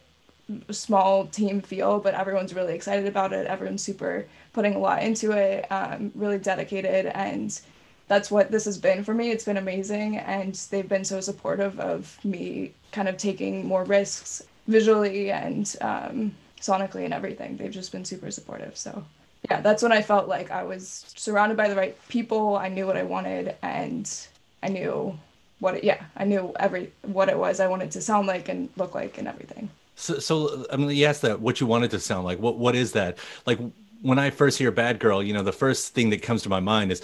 small 0.72 1.28
team 1.28 1.62
feel, 1.62 2.00
but 2.00 2.14
everyone's 2.14 2.54
really 2.54 2.74
excited 2.74 3.08
about 3.08 3.34
it. 3.34 3.48
Everyone's 3.48 3.84
super 3.84 4.26
putting 4.54 4.76
a 4.76 4.80
lot 4.80 5.04
into 5.04 5.32
it, 5.32 5.72
um, 5.72 6.12
really 6.16 6.40
dedicated, 6.40 7.06
and 7.08 7.60
that's 8.08 8.32
what 8.32 8.52
this 8.52 8.66
has 8.66 8.78
been 8.78 9.04
for 9.04 9.14
me. 9.14 9.32
It's 9.32 9.46
been 9.46 9.58
amazing, 9.58 10.18
and 10.18 10.56
they've 10.72 10.90
been 10.90 11.06
so 11.06 11.22
supportive 11.22 11.80
of 11.80 12.18
me 12.24 12.74
kind 12.92 13.08
of 13.08 13.18
taking 13.18 13.66
more 13.66 13.84
risks 13.84 14.42
visually 14.68 15.32
and 15.32 15.76
um, 15.82 16.36
sonically 16.60 17.06
and 17.06 17.14
everything. 17.14 17.58
They've 17.58 17.72
just 17.72 17.92
been 17.92 18.06
super 18.06 18.32
supportive. 18.32 18.76
So 18.76 19.06
yeah, 19.50 19.62
that's 19.62 19.84
when 19.84 19.92
I 19.92 20.02
felt 20.02 20.28
like 20.28 20.52
I 20.52 20.64
was 20.64 21.14
surrounded 21.16 21.58
by 21.58 21.70
the 21.70 21.76
right 21.76 21.96
people. 22.10 22.58
I 22.58 22.68
knew 22.68 22.86
what 22.88 22.98
I 22.98 23.04
wanted, 23.04 23.56
and 23.62 24.12
I 24.64 24.70
knew 24.70 25.18
what 25.60 25.76
it, 25.76 25.84
yeah, 25.84 26.04
I 26.16 26.26
knew 26.26 26.54
every 26.60 26.92
what 27.04 27.30
it 27.30 27.38
was 27.38 27.60
I 27.60 27.68
wanted 27.68 27.92
to 27.92 28.02
sound 28.02 28.28
like 28.28 28.50
and 28.50 28.70
look 28.78 28.96
like 28.96 29.18
and 29.18 29.28
everything. 29.28 29.70
So, 29.96 30.20
so 30.20 30.66
I 30.72 30.78
mean, 30.78 30.90
you 30.92 31.06
asked 31.06 31.22
that 31.24 31.42
what 31.42 31.60
you 31.60 31.68
wanted 31.68 31.92
to 31.92 32.00
sound 32.00 32.26
like. 32.26 32.40
What 32.40 32.58
what 32.58 32.76
is 32.76 32.94
that? 32.94 33.18
Like 33.46 33.60
when 34.02 34.20
I 34.20 34.30
first 34.30 34.58
hear 34.58 34.72
"Bad 34.72 35.00
Girl," 35.00 35.22
you 35.22 35.34
know, 35.34 35.44
the 35.44 35.52
first 35.52 35.94
thing 35.94 36.10
that 36.12 36.22
comes 36.22 36.42
to 36.44 36.50
my 36.50 36.60
mind 36.60 36.92
is 36.92 37.02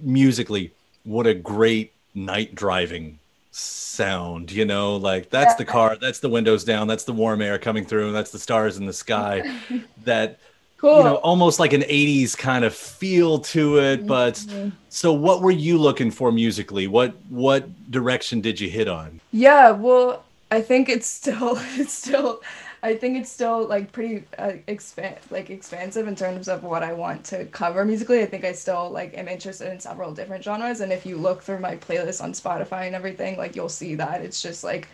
musically, 0.00 0.72
what 1.04 1.26
a 1.26 1.34
great 1.34 1.92
night 2.14 2.54
driving 2.54 3.18
sound 3.52 4.50
you 4.50 4.64
know 4.64 4.96
like 4.96 5.28
that's 5.28 5.54
the 5.56 5.64
car 5.64 5.96
that's 6.00 6.20
the 6.20 6.28
windows 6.28 6.64
down 6.64 6.86
that's 6.86 7.04
the 7.04 7.12
warm 7.12 7.42
air 7.42 7.58
coming 7.58 7.84
through 7.84 8.06
and 8.06 8.16
that's 8.16 8.30
the 8.30 8.38
stars 8.38 8.78
in 8.78 8.86
the 8.86 8.92
sky 8.94 9.42
that 10.04 10.38
cool. 10.82 10.98
you 10.98 11.04
know 11.04 11.14
almost 11.16 11.58
like 11.58 11.72
an 11.72 11.82
80s 11.82 12.36
kind 12.36 12.64
of 12.64 12.74
feel 12.74 13.38
to 13.38 13.78
it 13.78 14.06
but 14.06 14.34
mm-hmm. 14.34 14.70
so 14.90 15.12
what 15.12 15.40
were 15.40 15.50
you 15.50 15.78
looking 15.78 16.10
for 16.10 16.30
musically 16.30 16.86
what 16.86 17.14
what 17.30 17.90
direction 17.90 18.40
did 18.40 18.60
you 18.60 18.68
hit 18.68 18.88
on 18.88 19.20
yeah 19.32 19.70
well 19.70 20.24
i 20.50 20.60
think 20.60 20.88
it's 20.88 21.06
still 21.06 21.56
it's 21.76 21.92
still 21.92 22.42
I 22.84 22.96
think 22.96 23.16
it's 23.16 23.30
still 23.30 23.68
like 23.68 23.92
pretty 23.92 24.24
uh, 24.38 24.54
expand 24.66 25.18
like 25.30 25.50
expansive 25.50 26.08
in 26.08 26.16
terms 26.16 26.48
of 26.48 26.64
what 26.64 26.82
I 26.82 26.92
want 26.92 27.22
to 27.26 27.44
cover 27.44 27.84
musically. 27.84 28.22
I 28.22 28.26
think 28.26 28.44
I 28.44 28.50
still 28.50 28.90
like 28.90 29.16
am 29.16 29.28
interested 29.28 29.70
in 29.70 29.78
several 29.78 30.12
different 30.12 30.42
genres, 30.42 30.80
and 30.80 30.92
if 30.92 31.06
you 31.06 31.16
look 31.16 31.44
through 31.44 31.60
my 31.60 31.76
playlist 31.76 32.20
on 32.20 32.32
Spotify 32.32 32.86
and 32.88 32.96
everything, 32.96 33.38
like 33.38 33.54
you'll 33.54 33.68
see 33.68 33.94
that 33.94 34.22
it's 34.22 34.42
just 34.42 34.64
like 34.64 34.88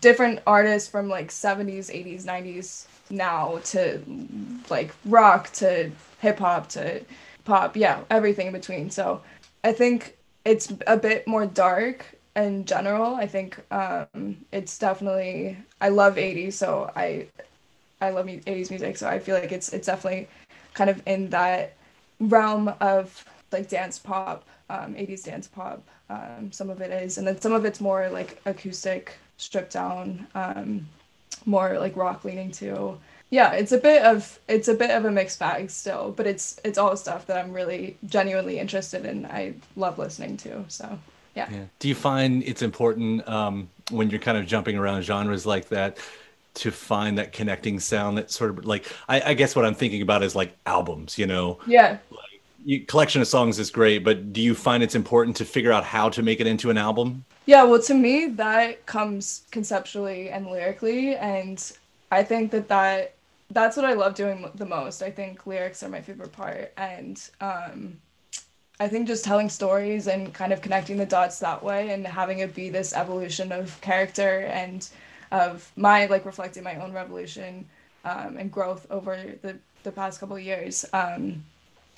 different 0.00 0.40
artists 0.46 0.88
from 0.88 1.10
like 1.10 1.28
70s, 1.28 1.92
80s, 1.92 2.24
90s 2.24 2.86
now 3.12 3.60
to 3.64 4.02
like 4.70 4.92
rock 5.04 5.52
to 5.52 5.90
hip 6.20 6.38
hop 6.38 6.68
to 6.70 7.04
pop, 7.44 7.76
yeah, 7.76 8.00
everything 8.10 8.48
in 8.48 8.52
between. 8.52 8.90
So 8.90 9.20
I 9.62 9.72
think 9.72 10.16
it's 10.44 10.72
a 10.86 10.96
bit 10.96 11.26
more 11.26 11.46
dark 11.46 12.06
in 12.34 12.64
general. 12.64 13.14
I 13.14 13.26
think 13.26 13.60
um, 13.70 14.36
it's 14.50 14.78
definitely 14.78 15.56
I 15.80 15.90
love 15.90 16.16
80s, 16.16 16.54
so 16.54 16.90
I 16.96 17.26
I 18.00 18.10
love 18.10 18.26
80s 18.26 18.70
music, 18.70 18.96
so 18.96 19.08
I 19.08 19.18
feel 19.18 19.36
like 19.36 19.52
it's 19.52 19.72
it's 19.72 19.86
definitely 19.86 20.28
kind 20.74 20.90
of 20.90 21.02
in 21.06 21.30
that 21.30 21.74
realm 22.18 22.72
of 22.80 23.24
like 23.52 23.68
dance 23.68 23.98
pop, 23.98 24.44
um, 24.70 24.94
80s 24.94 25.24
dance 25.24 25.46
pop. 25.46 25.82
Um, 26.08 26.52
some 26.52 26.70
of 26.70 26.80
it 26.80 26.90
is, 26.90 27.18
and 27.18 27.26
then 27.26 27.40
some 27.40 27.52
of 27.52 27.64
it's 27.64 27.80
more 27.80 28.08
like 28.10 28.40
acoustic, 28.44 29.14
stripped 29.36 29.72
down, 29.72 30.26
um, 30.34 30.86
more 31.46 31.78
like 31.78 31.96
rock 31.96 32.24
leaning 32.24 32.50
too. 32.50 32.98
Yeah, 33.30 33.52
it's 33.52 33.72
a 33.72 33.78
bit 33.78 34.02
of 34.02 34.38
it's 34.46 34.68
a 34.68 34.74
bit 34.74 34.90
of 34.90 35.04
a 35.04 35.10
mixed 35.10 35.38
bag 35.38 35.70
still, 35.70 36.12
but 36.16 36.26
it's 36.26 36.60
it's 36.64 36.76
all 36.76 36.96
stuff 36.96 37.26
that 37.26 37.42
I'm 37.42 37.52
really 37.52 37.96
genuinely 38.06 38.58
interested 38.58 39.06
in. 39.06 39.24
I 39.26 39.54
love 39.74 39.98
listening 39.98 40.36
to. 40.38 40.64
So 40.68 40.98
yeah. 41.34 41.48
yeah. 41.50 41.64
Do 41.78 41.88
you 41.88 41.94
find 41.94 42.42
it's 42.42 42.62
important 42.62 43.26
um, 43.28 43.68
when 43.90 44.10
you're 44.10 44.20
kind 44.20 44.36
of 44.36 44.46
jumping 44.46 44.76
around 44.76 45.02
genres 45.02 45.46
like 45.46 45.68
that 45.70 45.98
to 46.54 46.70
find 46.70 47.16
that 47.16 47.32
connecting 47.32 47.80
sound 47.80 48.18
that 48.18 48.30
sort 48.30 48.50
of 48.50 48.66
like 48.66 48.92
I, 49.08 49.20
I 49.30 49.34
guess 49.34 49.56
what 49.56 49.64
I'm 49.64 49.74
thinking 49.74 50.02
about 50.02 50.22
is 50.22 50.34
like 50.34 50.54
albums, 50.66 51.18
you 51.18 51.26
know? 51.26 51.58
Yeah. 51.66 51.98
Like, 52.10 52.31
you, 52.64 52.80
collection 52.80 53.20
of 53.20 53.28
songs 53.28 53.58
is 53.58 53.70
great, 53.70 54.04
but 54.04 54.32
do 54.32 54.40
you 54.40 54.54
find 54.54 54.82
it's 54.82 54.94
important 54.94 55.36
to 55.38 55.44
figure 55.44 55.72
out 55.72 55.84
how 55.84 56.08
to 56.10 56.22
make 56.22 56.40
it 56.40 56.46
into 56.46 56.70
an 56.70 56.78
album? 56.78 57.24
Yeah, 57.46 57.64
well, 57.64 57.82
to 57.82 57.94
me, 57.94 58.26
that 58.26 58.86
comes 58.86 59.44
conceptually 59.50 60.30
and 60.30 60.46
lyrically, 60.46 61.16
and 61.16 61.72
I 62.10 62.22
think 62.22 62.50
that 62.52 62.68
that 62.68 63.14
that's 63.50 63.76
what 63.76 63.84
I 63.84 63.92
love 63.92 64.14
doing 64.14 64.48
the 64.54 64.64
most. 64.64 65.02
I 65.02 65.10
think 65.10 65.46
lyrics 65.46 65.82
are 65.82 65.88
my 65.88 66.00
favorite 66.00 66.32
part, 66.32 66.72
and 66.76 67.20
um, 67.40 67.98
I 68.80 68.88
think 68.88 69.06
just 69.06 69.24
telling 69.24 69.48
stories 69.48 70.06
and 70.06 70.32
kind 70.32 70.52
of 70.52 70.62
connecting 70.62 70.96
the 70.96 71.06
dots 71.06 71.38
that 71.40 71.62
way 71.62 71.90
and 71.90 72.06
having 72.06 72.38
it 72.40 72.54
be 72.54 72.70
this 72.70 72.92
evolution 72.94 73.52
of 73.52 73.78
character 73.80 74.40
and 74.40 74.88
of 75.30 75.70
my 75.76 76.06
like 76.06 76.24
reflecting 76.24 76.62
my 76.62 76.76
own 76.76 76.92
revolution 76.92 77.66
um, 78.04 78.36
and 78.36 78.50
growth 78.50 78.86
over 78.90 79.16
the, 79.42 79.56
the 79.82 79.92
past 79.92 80.20
couple 80.20 80.38
years. 80.38 80.84
Um, 80.92 81.44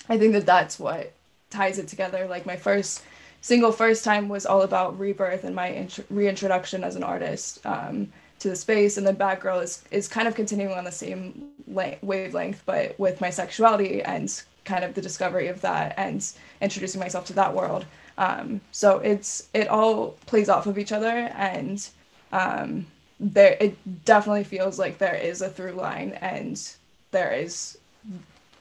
I 0.09 0.19
think 0.19 0.33
that 0.33 0.47
that's 0.47 0.79
what 0.79 1.13
ties 1.51 1.79
it 1.79 1.89
together. 1.89 2.27
Like 2.27 2.47
my 2.47 2.57
first 2.57 3.03
single 3.41 3.73
first 3.73 4.05
time 4.05 4.29
was 4.29 4.47
all 4.47 4.63
about 4.63 4.99
rebirth 4.99 5.45
and 5.45 5.55
my 5.55 5.69
int- 5.69 6.05
reintroduction 6.11 6.83
as 6.83 6.97
an 6.97 7.05
artist 7.05 7.65
um, 7.67 8.13
to 8.39 8.49
the 8.49 8.57
space. 8.57 8.97
And 8.97 9.07
then 9.07 9.15
Bad 9.17 9.41
Girl 9.41 9.61
is, 9.61 9.83
is 9.91 10.09
kind 10.09 10.27
of 10.27 10.35
continuing 10.35 10.73
on 10.73 10.85
the 10.85 10.93
same 10.93 11.51
la- 11.69 11.95
wavelength, 12.03 12.63
but 12.67 12.99
with 12.99 13.21
my 13.21 13.31
sexuality 13.31 14.03
and 14.03 14.43
kind 14.65 14.85
of 14.85 14.95
the 14.95 15.03
discovery 15.03 15.49
of 15.49 15.61
that 15.61 15.95
and 15.99 16.27
introducing 16.61 17.01
myself 17.01 17.27
to 17.27 17.33
that 17.35 17.55
world. 17.55 17.85
Um, 18.17 18.61
so 18.73 18.99
it's 18.99 19.49
it 19.55 19.69
all 19.69 20.17
plays 20.27 20.49
off 20.49 20.67
of 20.67 20.79
each 20.79 20.93
other, 20.93 21.09
and 21.37 21.87
um, 22.33 22.87
there 23.19 23.57
it 23.61 24.05
definitely 24.05 24.45
feels 24.45 24.79
like 24.79 24.99
there 24.99 25.17
is 25.17 25.43
a 25.43 25.49
through 25.49 25.73
line 25.73 26.13
and 26.21 26.61
there 27.11 27.33
is 27.33 27.77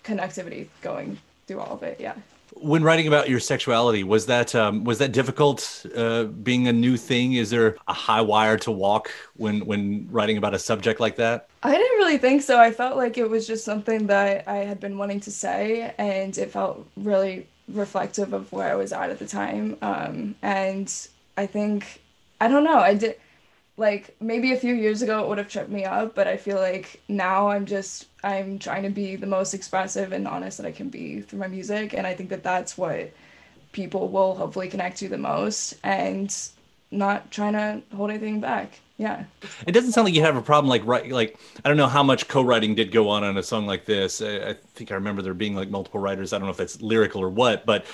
connectivity 0.03 0.67
going 0.81 1.17
through 1.47 1.59
all 1.59 1.73
of 1.73 1.83
it. 1.83 1.99
Yeah. 1.99 2.13
When 2.55 2.83
writing 2.83 3.07
about 3.07 3.29
your 3.29 3.39
sexuality, 3.39 4.03
was 4.03 4.27
that 4.27 4.53
um, 4.53 4.83
was 4.83 4.99
that 4.99 5.11
difficult? 5.11 5.85
Uh, 5.95 6.25
being 6.25 6.67
a 6.67 6.73
new 6.73 6.97
thing, 6.97 7.33
is 7.33 7.49
there 7.49 7.77
a 7.87 7.93
high 7.93 8.21
wire 8.21 8.57
to 8.59 8.71
walk 8.71 9.09
when 9.37 9.65
when 9.65 10.07
writing 10.11 10.37
about 10.37 10.53
a 10.53 10.59
subject 10.59 10.99
like 10.99 11.15
that? 11.15 11.47
I 11.63 11.71
didn't 11.71 11.97
really 11.97 12.19
think 12.19 12.43
so. 12.43 12.59
I 12.59 12.71
felt 12.71 12.95
like 12.95 13.17
it 13.17 13.27
was 13.27 13.47
just 13.47 13.65
something 13.65 14.05
that 14.07 14.47
I 14.47 14.57
had 14.57 14.79
been 14.79 14.97
wanting 14.99 15.19
to 15.21 15.31
say, 15.31 15.93
and 15.97 16.37
it 16.37 16.51
felt 16.51 16.85
really 16.95 17.47
reflective 17.67 18.33
of 18.33 18.51
where 18.51 18.71
I 18.71 18.75
was 18.75 18.93
at 18.93 19.09
at 19.09 19.19
the 19.19 19.27
time. 19.27 19.77
Um, 19.81 20.35
and 20.43 20.93
I 21.37 21.47
think 21.47 22.01
I 22.39 22.47
don't 22.47 22.63
know. 22.63 22.77
I 22.77 22.93
did 22.93 23.15
like 23.75 24.15
maybe 24.19 24.53
a 24.53 24.57
few 24.57 24.73
years 24.73 25.01
ago 25.01 25.23
it 25.23 25.29
would 25.29 25.37
have 25.37 25.47
tripped 25.47 25.69
me 25.69 25.83
up, 25.85 26.13
but 26.15 26.27
I 26.27 26.37
feel 26.37 26.57
like 26.57 27.01
now 27.07 27.49
I'm 27.49 27.65
just 27.65 28.07
I'm 28.23 28.59
trying 28.59 28.83
to 28.83 28.89
be 28.89 29.15
the 29.15 29.27
most 29.27 29.53
expressive 29.53 30.11
and 30.11 30.27
honest 30.27 30.57
that 30.57 30.67
I 30.67 30.71
can 30.71 30.89
be 30.89 31.21
through 31.21 31.39
my 31.39 31.47
music, 31.47 31.93
and 31.93 32.05
I 32.05 32.13
think 32.13 32.29
that 32.29 32.43
that's 32.43 32.77
what 32.77 33.11
people 33.71 34.09
will 34.09 34.35
hopefully 34.35 34.69
connect 34.69 34.97
to 34.99 35.09
the 35.09 35.17
most, 35.17 35.75
and 35.83 36.35
not 36.91 37.31
trying 37.31 37.53
to 37.53 37.81
hold 37.95 38.11
anything 38.11 38.39
back. 38.39 38.79
Yeah. 38.97 39.25
It 39.65 39.71
doesn't 39.71 39.93
sound 39.93 40.05
like 40.05 40.13
you 40.13 40.21
have 40.21 40.35
a 40.35 40.41
problem 40.41 40.69
like 40.69 40.85
right 40.85 41.11
like 41.11 41.37
I 41.65 41.67
don't 41.67 41.77
know 41.77 41.87
how 41.87 42.03
much 42.03 42.27
co-writing 42.27 42.75
did 42.75 42.91
go 42.91 43.09
on 43.09 43.23
on 43.23 43.37
a 43.37 43.43
song 43.43 43.65
like 43.65 43.85
this. 43.85 44.21
I, 44.21 44.49
I 44.49 44.53
think 44.75 44.91
I 44.91 44.95
remember 44.95 45.21
there 45.23 45.33
being 45.33 45.55
like 45.55 45.69
multiple 45.69 45.99
writers. 45.99 46.31
I 46.31 46.37
don't 46.37 46.45
know 46.45 46.51
if 46.51 46.57
that's 46.57 46.79
lyrical 46.81 47.21
or 47.21 47.29
what, 47.29 47.65
but 47.65 47.85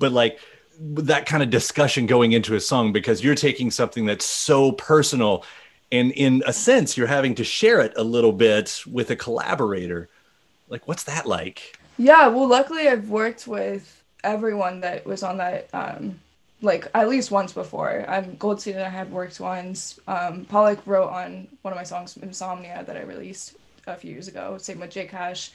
but 0.00 0.10
like 0.10 0.40
that 0.80 1.26
kind 1.26 1.42
of 1.42 1.50
discussion 1.50 2.06
going 2.06 2.32
into 2.32 2.54
a 2.54 2.60
song 2.60 2.92
because 2.92 3.22
you're 3.22 3.34
taking 3.34 3.70
something 3.70 4.06
that's 4.06 4.24
so 4.24 4.72
personal 4.72 5.44
and 5.92 6.12
in 6.12 6.42
a 6.46 6.52
sense 6.52 6.96
you're 6.96 7.06
having 7.06 7.34
to 7.34 7.44
share 7.44 7.80
it 7.80 7.92
a 7.96 8.02
little 8.02 8.32
bit 8.32 8.82
with 8.90 9.10
a 9.10 9.16
collaborator. 9.16 10.08
Like 10.68 10.88
what's 10.88 11.04
that 11.04 11.26
like? 11.26 11.78
Yeah 11.98 12.28
well 12.28 12.48
luckily 12.48 12.88
i've 12.88 13.10
worked 13.10 13.46
with 13.46 14.02
everyone 14.24 14.80
that 14.80 15.04
was 15.04 15.22
on 15.22 15.36
that 15.36 15.68
um 15.74 16.18
like 16.62 16.88
at 16.94 17.08
least 17.08 17.30
once 17.30 17.52
before. 17.52 18.04
I'm 18.08 18.36
goldstein 18.36 18.78
i 18.78 18.88
had 18.88 19.12
worked 19.12 19.38
once. 19.38 20.00
Um 20.08 20.46
pollock 20.46 20.80
wrote 20.86 21.10
on 21.10 21.46
one 21.60 21.72
of 21.72 21.76
my 21.76 21.84
songs 21.84 22.16
insomnia 22.16 22.84
that 22.86 22.96
i 22.96 23.02
released 23.02 23.56
a 23.86 23.96
few 23.96 24.12
years 24.12 24.28
ago 24.28 24.56
same 24.56 24.80
with 24.80 24.90
J 24.90 25.06
Kash 25.06 25.50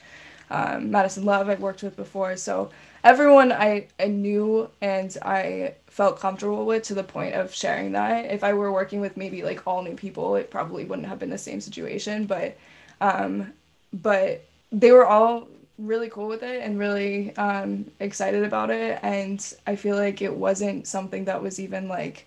um, 0.50 0.90
madison 0.90 1.24
love 1.24 1.48
i've 1.48 1.60
worked 1.60 1.82
with 1.82 1.96
before 1.96 2.36
so 2.36 2.70
everyone 3.06 3.52
I, 3.52 3.86
I 4.00 4.08
knew 4.08 4.68
and 4.80 5.16
I 5.22 5.74
felt 5.86 6.18
comfortable 6.18 6.66
with 6.66 6.82
to 6.84 6.94
the 6.94 7.04
point 7.04 7.34
of 7.34 7.54
sharing 7.54 7.92
that. 7.92 8.32
If 8.32 8.42
I 8.42 8.52
were 8.52 8.72
working 8.72 9.00
with 9.00 9.16
maybe 9.16 9.44
like 9.44 9.64
all 9.64 9.82
new 9.82 9.94
people, 9.94 10.34
it 10.34 10.50
probably 10.50 10.84
wouldn't 10.84 11.06
have 11.06 11.20
been 11.20 11.30
the 11.30 11.38
same 11.38 11.60
situation. 11.60 12.26
But 12.26 12.56
um, 13.00 13.52
but 13.92 14.44
they 14.72 14.90
were 14.90 15.06
all 15.06 15.46
really 15.78 16.08
cool 16.08 16.26
with 16.26 16.42
it 16.42 16.62
and 16.62 16.80
really 16.80 17.36
um, 17.36 17.88
excited 18.00 18.42
about 18.42 18.70
it. 18.70 18.98
And 19.02 19.40
I 19.68 19.76
feel 19.76 19.94
like 19.96 20.20
it 20.20 20.34
wasn't 20.34 20.88
something 20.88 21.26
that 21.26 21.40
was 21.40 21.60
even 21.60 21.86
like 21.86 22.26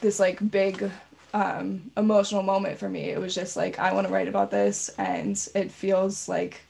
this 0.00 0.18
like 0.18 0.50
big 0.50 0.90
um, 1.34 1.90
emotional 1.98 2.42
moment 2.42 2.78
for 2.78 2.88
me. 2.88 3.10
It 3.10 3.20
was 3.20 3.34
just 3.34 3.58
like 3.58 3.78
I 3.78 3.92
want 3.92 4.06
to 4.06 4.12
write 4.12 4.28
about 4.28 4.50
this, 4.50 4.88
and 4.96 5.36
it 5.54 5.70
feels 5.70 6.30
like 6.30 6.62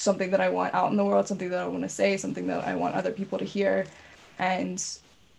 something 0.00 0.30
that 0.30 0.40
I 0.40 0.48
want 0.48 0.74
out 0.74 0.90
in 0.90 0.96
the 0.96 1.04
world, 1.04 1.28
something 1.28 1.50
that 1.50 1.60
I 1.60 1.66
want 1.66 1.82
to 1.82 1.88
say, 1.88 2.16
something 2.16 2.46
that 2.46 2.66
I 2.66 2.74
want 2.74 2.94
other 2.94 3.12
people 3.12 3.38
to 3.38 3.44
hear. 3.44 3.84
And 4.38 4.82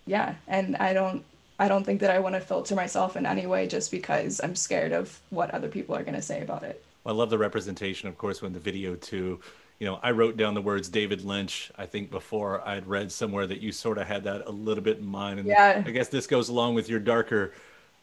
yeah, 0.05 0.35
and 0.47 0.75
I 0.77 0.93
don't 0.93 1.23
I 1.57 1.67
don't 1.67 1.83
think 1.83 1.99
that 2.01 2.11
I 2.11 2.19
want 2.19 2.35
to 2.35 2.41
filter 2.41 2.75
myself 2.75 3.17
in 3.17 3.25
any 3.25 3.47
way 3.47 3.67
just 3.67 3.91
because 3.91 4.39
I'm 4.43 4.55
scared 4.55 4.91
of 4.91 5.19
what 5.31 5.51
other 5.51 5.67
people 5.67 5.95
are 5.95 6.03
going 6.03 6.15
to 6.15 6.21
say 6.21 6.41
about 6.41 6.63
it. 6.63 6.83
Well, 7.03 7.15
I 7.15 7.17
love 7.17 7.29
the 7.29 7.37
representation, 7.37 8.07
of 8.07 8.17
course, 8.17 8.41
when 8.41 8.53
the 8.53 8.59
video 8.59 8.95
too. 8.95 9.39
You 9.79 9.87
know, 9.87 9.99
I 10.03 10.11
wrote 10.11 10.37
down 10.37 10.53
the 10.53 10.61
words 10.61 10.89
David 10.89 11.23
Lynch. 11.23 11.71
I 11.75 11.87
think 11.87 12.11
before 12.11 12.67
I'd 12.67 12.85
read 12.85 13.11
somewhere 13.11 13.47
that 13.47 13.61
you 13.61 13.71
sort 13.71 13.97
of 13.97 14.05
had 14.05 14.23
that 14.25 14.45
a 14.45 14.51
little 14.51 14.83
bit 14.83 14.99
in 14.99 15.05
mind, 15.05 15.39
and 15.39 15.47
yeah. 15.47 15.81
I 15.83 15.89
guess 15.89 16.07
this 16.07 16.27
goes 16.27 16.49
along 16.49 16.75
with 16.75 16.87
your 16.87 16.99
darker 16.99 17.53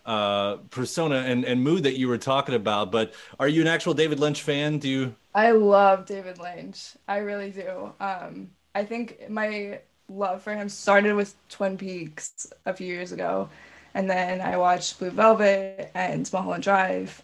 uh, 0.08 0.56
persona 0.70 1.16
and, 1.16 1.44
and 1.44 1.62
mood 1.62 1.84
that 1.84 1.98
you 1.98 2.08
were 2.08 2.18
talking 2.18 2.54
about. 2.54 2.90
But 2.90 3.14
are 3.38 3.48
you 3.48 3.60
an 3.60 3.68
actual 3.68 3.94
David 3.94 4.18
Lynch 4.20 4.42
fan? 4.42 4.78
Do 4.78 4.88
you? 4.88 5.16
I 5.34 5.52
love 5.52 6.06
David 6.06 6.38
Lynch. 6.38 6.96
I 7.06 7.18
really 7.18 7.50
do. 7.50 7.92
Um, 8.00 8.50
I 8.74 8.84
think 8.84 9.28
my 9.28 9.80
love 10.08 10.42
for 10.42 10.54
him 10.54 10.68
started 10.68 11.14
with 11.14 11.36
Twin 11.48 11.76
Peaks 11.76 12.46
a 12.66 12.72
few 12.74 12.86
years 12.86 13.12
ago, 13.12 13.48
and 13.94 14.10
then 14.10 14.40
I 14.40 14.56
watched 14.56 14.98
Blue 14.98 15.10
Velvet 15.10 15.90
and 15.94 16.30
Mulholland 16.32 16.64
Drive, 16.64 17.22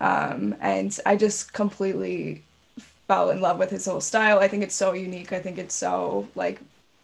um, 0.00 0.56
and 0.60 0.98
I 1.06 1.16
just 1.16 1.52
completely 1.52 2.44
fell 3.08 3.30
in 3.30 3.40
love 3.40 3.58
with 3.58 3.70
his 3.70 3.86
whole 3.86 4.00
style. 4.00 4.40
I 4.40 4.48
think 4.48 4.62
it's 4.64 4.74
so 4.74 4.92
unique. 4.92 5.32
I 5.32 5.40
think 5.40 5.58
it's 5.58 5.74
so 5.74 6.28
like 6.34 6.60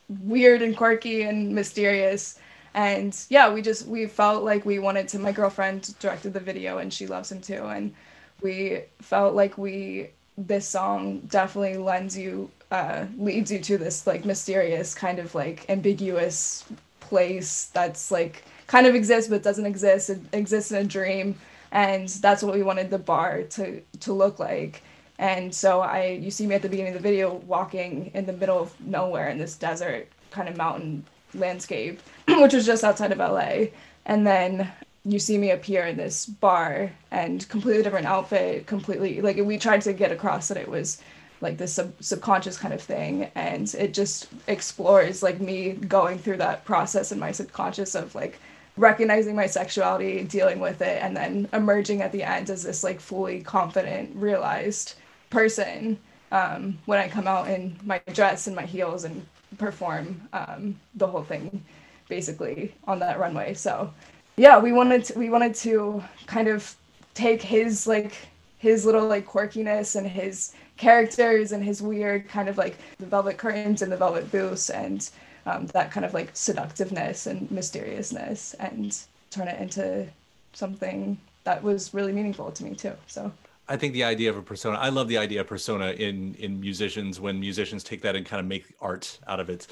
weird 0.08 0.62
and 0.62 0.76
quirky 0.76 1.22
and 1.22 1.54
mysterious. 1.54 2.38
And 2.74 3.16
yeah, 3.28 3.52
we 3.52 3.62
just 3.62 3.86
we 3.86 4.06
felt 4.06 4.44
like 4.44 4.64
we 4.64 4.78
wanted 4.78 5.08
to. 5.08 5.18
My 5.18 5.32
girlfriend 5.32 5.94
directed 5.98 6.32
the 6.32 6.40
video, 6.40 6.78
and 6.78 6.92
she 6.92 7.06
loves 7.06 7.30
him 7.30 7.40
too. 7.40 7.64
And 7.64 7.94
we 8.40 8.82
felt 9.00 9.34
like 9.34 9.58
we 9.58 10.10
this 10.38 10.66
song 10.66 11.20
definitely 11.20 11.76
lends 11.76 12.16
you 12.16 12.50
uh, 12.70 13.04
leads 13.18 13.52
you 13.52 13.60
to 13.60 13.78
this 13.78 14.06
like 14.06 14.24
mysterious 14.24 14.94
kind 14.94 15.18
of 15.18 15.34
like 15.34 15.68
ambiguous 15.68 16.64
place 17.00 17.66
that's 17.74 18.10
like 18.10 18.44
kind 18.66 18.86
of 18.86 18.94
exists 18.94 19.28
but 19.28 19.42
doesn't 19.42 19.66
exist 19.66 20.08
it 20.08 20.20
exists 20.32 20.72
in 20.72 20.78
a 20.78 20.84
dream 20.84 21.38
and 21.72 22.08
that's 22.08 22.42
what 22.42 22.54
we 22.54 22.62
wanted 22.62 22.88
the 22.90 22.98
bar 22.98 23.42
to 23.42 23.82
to 24.00 24.12
look 24.12 24.38
like 24.38 24.82
and 25.18 25.54
so 25.54 25.80
i 25.80 26.06
you 26.06 26.30
see 26.30 26.46
me 26.46 26.54
at 26.54 26.62
the 26.62 26.68
beginning 26.68 26.94
of 26.94 27.02
the 27.02 27.08
video 27.08 27.34
walking 27.46 28.10
in 28.14 28.24
the 28.24 28.32
middle 28.32 28.58
of 28.58 28.80
nowhere 28.80 29.28
in 29.28 29.36
this 29.36 29.56
desert 29.56 30.08
kind 30.30 30.48
of 30.48 30.56
mountain 30.56 31.04
landscape 31.34 32.00
which 32.28 32.52
was 32.52 32.66
just 32.66 32.84
outside 32.84 33.12
of 33.12 33.18
la 33.18 33.66
and 34.06 34.26
then 34.26 34.70
you 35.04 35.18
see 35.18 35.36
me 35.36 35.50
appear 35.50 35.86
in 35.86 35.96
this 35.96 36.26
bar 36.26 36.92
and 37.10 37.48
completely 37.48 37.82
different 37.82 38.06
outfit 38.06 38.66
completely 38.66 39.20
like 39.20 39.36
we 39.36 39.58
tried 39.58 39.80
to 39.80 39.92
get 39.92 40.12
across 40.12 40.48
that 40.48 40.56
it 40.56 40.68
was 40.68 41.02
like 41.42 41.58
this 41.58 41.74
sub- 41.74 41.92
subconscious 42.00 42.56
kind 42.56 42.72
of 42.72 42.80
thing. 42.80 43.30
And 43.34 43.72
it 43.74 43.92
just 43.92 44.28
explores 44.46 45.22
like 45.22 45.40
me 45.40 45.72
going 45.72 46.18
through 46.18 46.38
that 46.38 46.64
process 46.64 47.12
in 47.12 47.18
my 47.18 47.32
subconscious 47.32 47.94
of 47.94 48.14
like 48.14 48.38
recognizing 48.76 49.36
my 49.36 49.46
sexuality 49.46 50.24
dealing 50.24 50.60
with 50.60 50.80
it 50.80 51.02
and 51.02 51.14
then 51.14 51.48
emerging 51.52 52.00
at 52.00 52.12
the 52.12 52.22
end 52.22 52.48
as 52.48 52.62
this 52.62 52.82
like 52.82 53.00
fully 53.00 53.42
confident 53.42 54.16
realized 54.16 54.94
person 55.28 55.98
um, 56.30 56.78
when 56.86 56.98
i 56.98 57.06
come 57.06 57.28
out 57.28 57.50
in 57.50 57.78
my 57.84 58.00
dress 58.14 58.46
and 58.46 58.56
my 58.56 58.64
heels 58.64 59.04
and 59.04 59.26
perform 59.58 60.28
um, 60.32 60.78
the 60.94 61.06
whole 61.06 61.22
thing 61.24 61.64
basically 62.08 62.74
on 62.86 62.98
that 62.98 63.18
runway. 63.18 63.54
So 63.54 63.92
yeah 64.36 64.58
we 64.58 64.72
wanted 64.72 65.04
to, 65.04 65.18
we 65.18 65.30
wanted 65.30 65.54
to 65.54 66.02
kind 66.26 66.48
of 66.48 66.74
take 67.14 67.42
his 67.42 67.86
like 67.86 68.14
his 68.58 68.84
little 68.86 69.06
like 69.06 69.26
quirkiness 69.26 69.96
and 69.96 70.06
his 70.06 70.52
characters 70.76 71.52
and 71.52 71.62
his 71.62 71.82
weird 71.82 72.28
kind 72.28 72.48
of 72.48 72.56
like 72.56 72.76
the 72.98 73.06
velvet 73.06 73.36
curtains 73.36 73.82
and 73.82 73.92
the 73.92 73.96
velvet 73.96 74.30
booths 74.32 74.70
and 74.70 75.10
um, 75.46 75.66
that 75.68 75.90
kind 75.90 76.06
of 76.06 76.14
like 76.14 76.30
seductiveness 76.34 77.26
and 77.26 77.50
mysteriousness 77.50 78.54
and 78.54 78.98
turn 79.30 79.48
it 79.48 79.60
into 79.60 80.06
something 80.52 81.18
that 81.44 81.62
was 81.62 81.92
really 81.92 82.12
meaningful 82.12 82.50
to 82.50 82.64
me 82.64 82.74
too 82.74 82.92
so 83.06 83.30
I 83.68 83.76
think 83.76 83.92
the 83.92 84.04
idea 84.04 84.30
of 84.30 84.36
a 84.36 84.42
persona. 84.42 84.76
I 84.78 84.88
love 84.88 85.08
the 85.08 85.18
idea 85.18 85.40
of 85.40 85.46
persona 85.46 85.92
in 85.92 86.34
in 86.34 86.60
musicians 86.60 87.20
when 87.20 87.38
musicians 87.38 87.84
take 87.84 88.02
that 88.02 88.16
and 88.16 88.26
kind 88.26 88.40
of 88.40 88.46
make 88.46 88.74
art 88.80 89.18
out 89.26 89.40
of 89.40 89.48
it. 89.48 89.66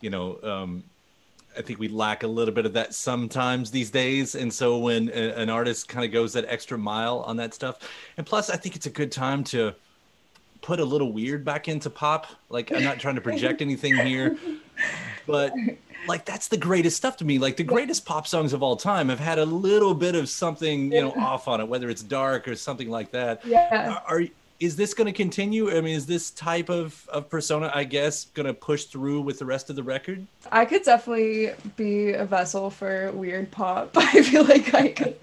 You 0.00 0.10
know, 0.10 0.38
um, 0.42 0.84
I 1.56 1.62
think 1.62 1.78
we 1.78 1.88
lack 1.88 2.22
a 2.22 2.26
little 2.26 2.54
bit 2.54 2.66
of 2.66 2.72
that 2.72 2.94
sometimes 2.94 3.70
these 3.70 3.90
days. 3.90 4.34
And 4.34 4.52
so 4.52 4.78
when 4.78 5.08
a, 5.10 5.32
an 5.34 5.50
artist 5.50 5.88
kind 5.88 6.04
of 6.04 6.12
goes 6.12 6.32
that 6.32 6.44
extra 6.48 6.76
mile 6.76 7.20
on 7.20 7.36
that 7.36 7.54
stuff, 7.54 7.78
and 8.16 8.26
plus, 8.26 8.50
I 8.50 8.56
think 8.56 8.76
it's 8.76 8.86
a 8.86 8.90
good 8.90 9.12
time 9.12 9.44
to 9.44 9.74
put 10.62 10.80
a 10.80 10.84
little 10.84 11.12
weird 11.12 11.44
back 11.44 11.68
into 11.68 11.90
pop. 11.90 12.26
Like, 12.48 12.72
I'm 12.72 12.82
not 12.82 12.98
trying 12.98 13.14
to 13.16 13.20
project 13.20 13.60
anything 13.60 13.94
here, 13.96 14.36
but 15.26 15.52
like 16.06 16.24
that's 16.24 16.48
the 16.48 16.56
greatest 16.56 16.96
stuff 16.96 17.16
to 17.18 17.24
me. 17.24 17.38
Like 17.38 17.56
the 17.56 17.64
greatest 17.64 18.04
pop 18.04 18.26
songs 18.26 18.52
of 18.52 18.62
all 18.62 18.76
time 18.76 19.08
have 19.08 19.20
had 19.20 19.38
a 19.38 19.44
little 19.44 19.94
bit 19.94 20.14
of 20.14 20.28
something, 20.28 20.92
you 20.92 21.00
know, 21.00 21.12
off 21.12 21.48
on 21.48 21.60
it, 21.60 21.68
whether 21.68 21.88
it's 21.88 22.02
dark 22.02 22.48
or 22.48 22.54
something 22.54 22.90
like 22.90 23.10
that. 23.12 23.44
Yeah. 23.44 24.00
Are, 24.06 24.20
are 24.20 24.24
is 24.60 24.76
this 24.76 24.94
going 24.94 25.06
to 25.06 25.12
continue? 25.12 25.70
I 25.70 25.80
mean, 25.80 25.96
is 25.96 26.06
this 26.06 26.30
type 26.30 26.70
of, 26.70 27.08
of 27.08 27.28
persona, 27.28 27.70
I 27.74 27.84
guess, 27.84 28.26
going 28.26 28.46
to 28.46 28.54
push 28.54 28.84
through 28.84 29.20
with 29.22 29.38
the 29.38 29.44
rest 29.44 29.68
of 29.68 29.76
the 29.76 29.82
record? 29.82 30.26
I 30.52 30.64
could 30.64 30.84
definitely 30.84 31.50
be 31.76 32.12
a 32.12 32.24
vessel 32.24 32.70
for 32.70 33.10
weird 33.12 33.50
pop. 33.50 33.90
I 33.96 34.22
feel 34.22 34.44
like 34.44 34.72
I 34.72 34.88
could. 34.88 35.16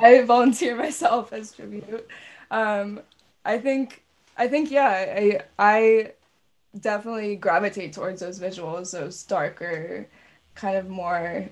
I 0.00 0.22
volunteer 0.22 0.76
myself 0.76 1.32
as 1.32 1.52
tribute. 1.52 2.08
Um, 2.50 3.00
I 3.44 3.58
think, 3.58 4.04
I 4.38 4.46
think, 4.46 4.70
yeah, 4.70 4.86
I, 4.88 5.40
I 5.58 6.12
definitely 6.80 7.36
gravitate 7.36 7.92
towards 7.92 8.20
those 8.20 8.38
visuals, 8.38 8.92
those 8.92 9.22
darker, 9.24 10.06
kind 10.54 10.76
of 10.76 10.88
more 10.88 11.48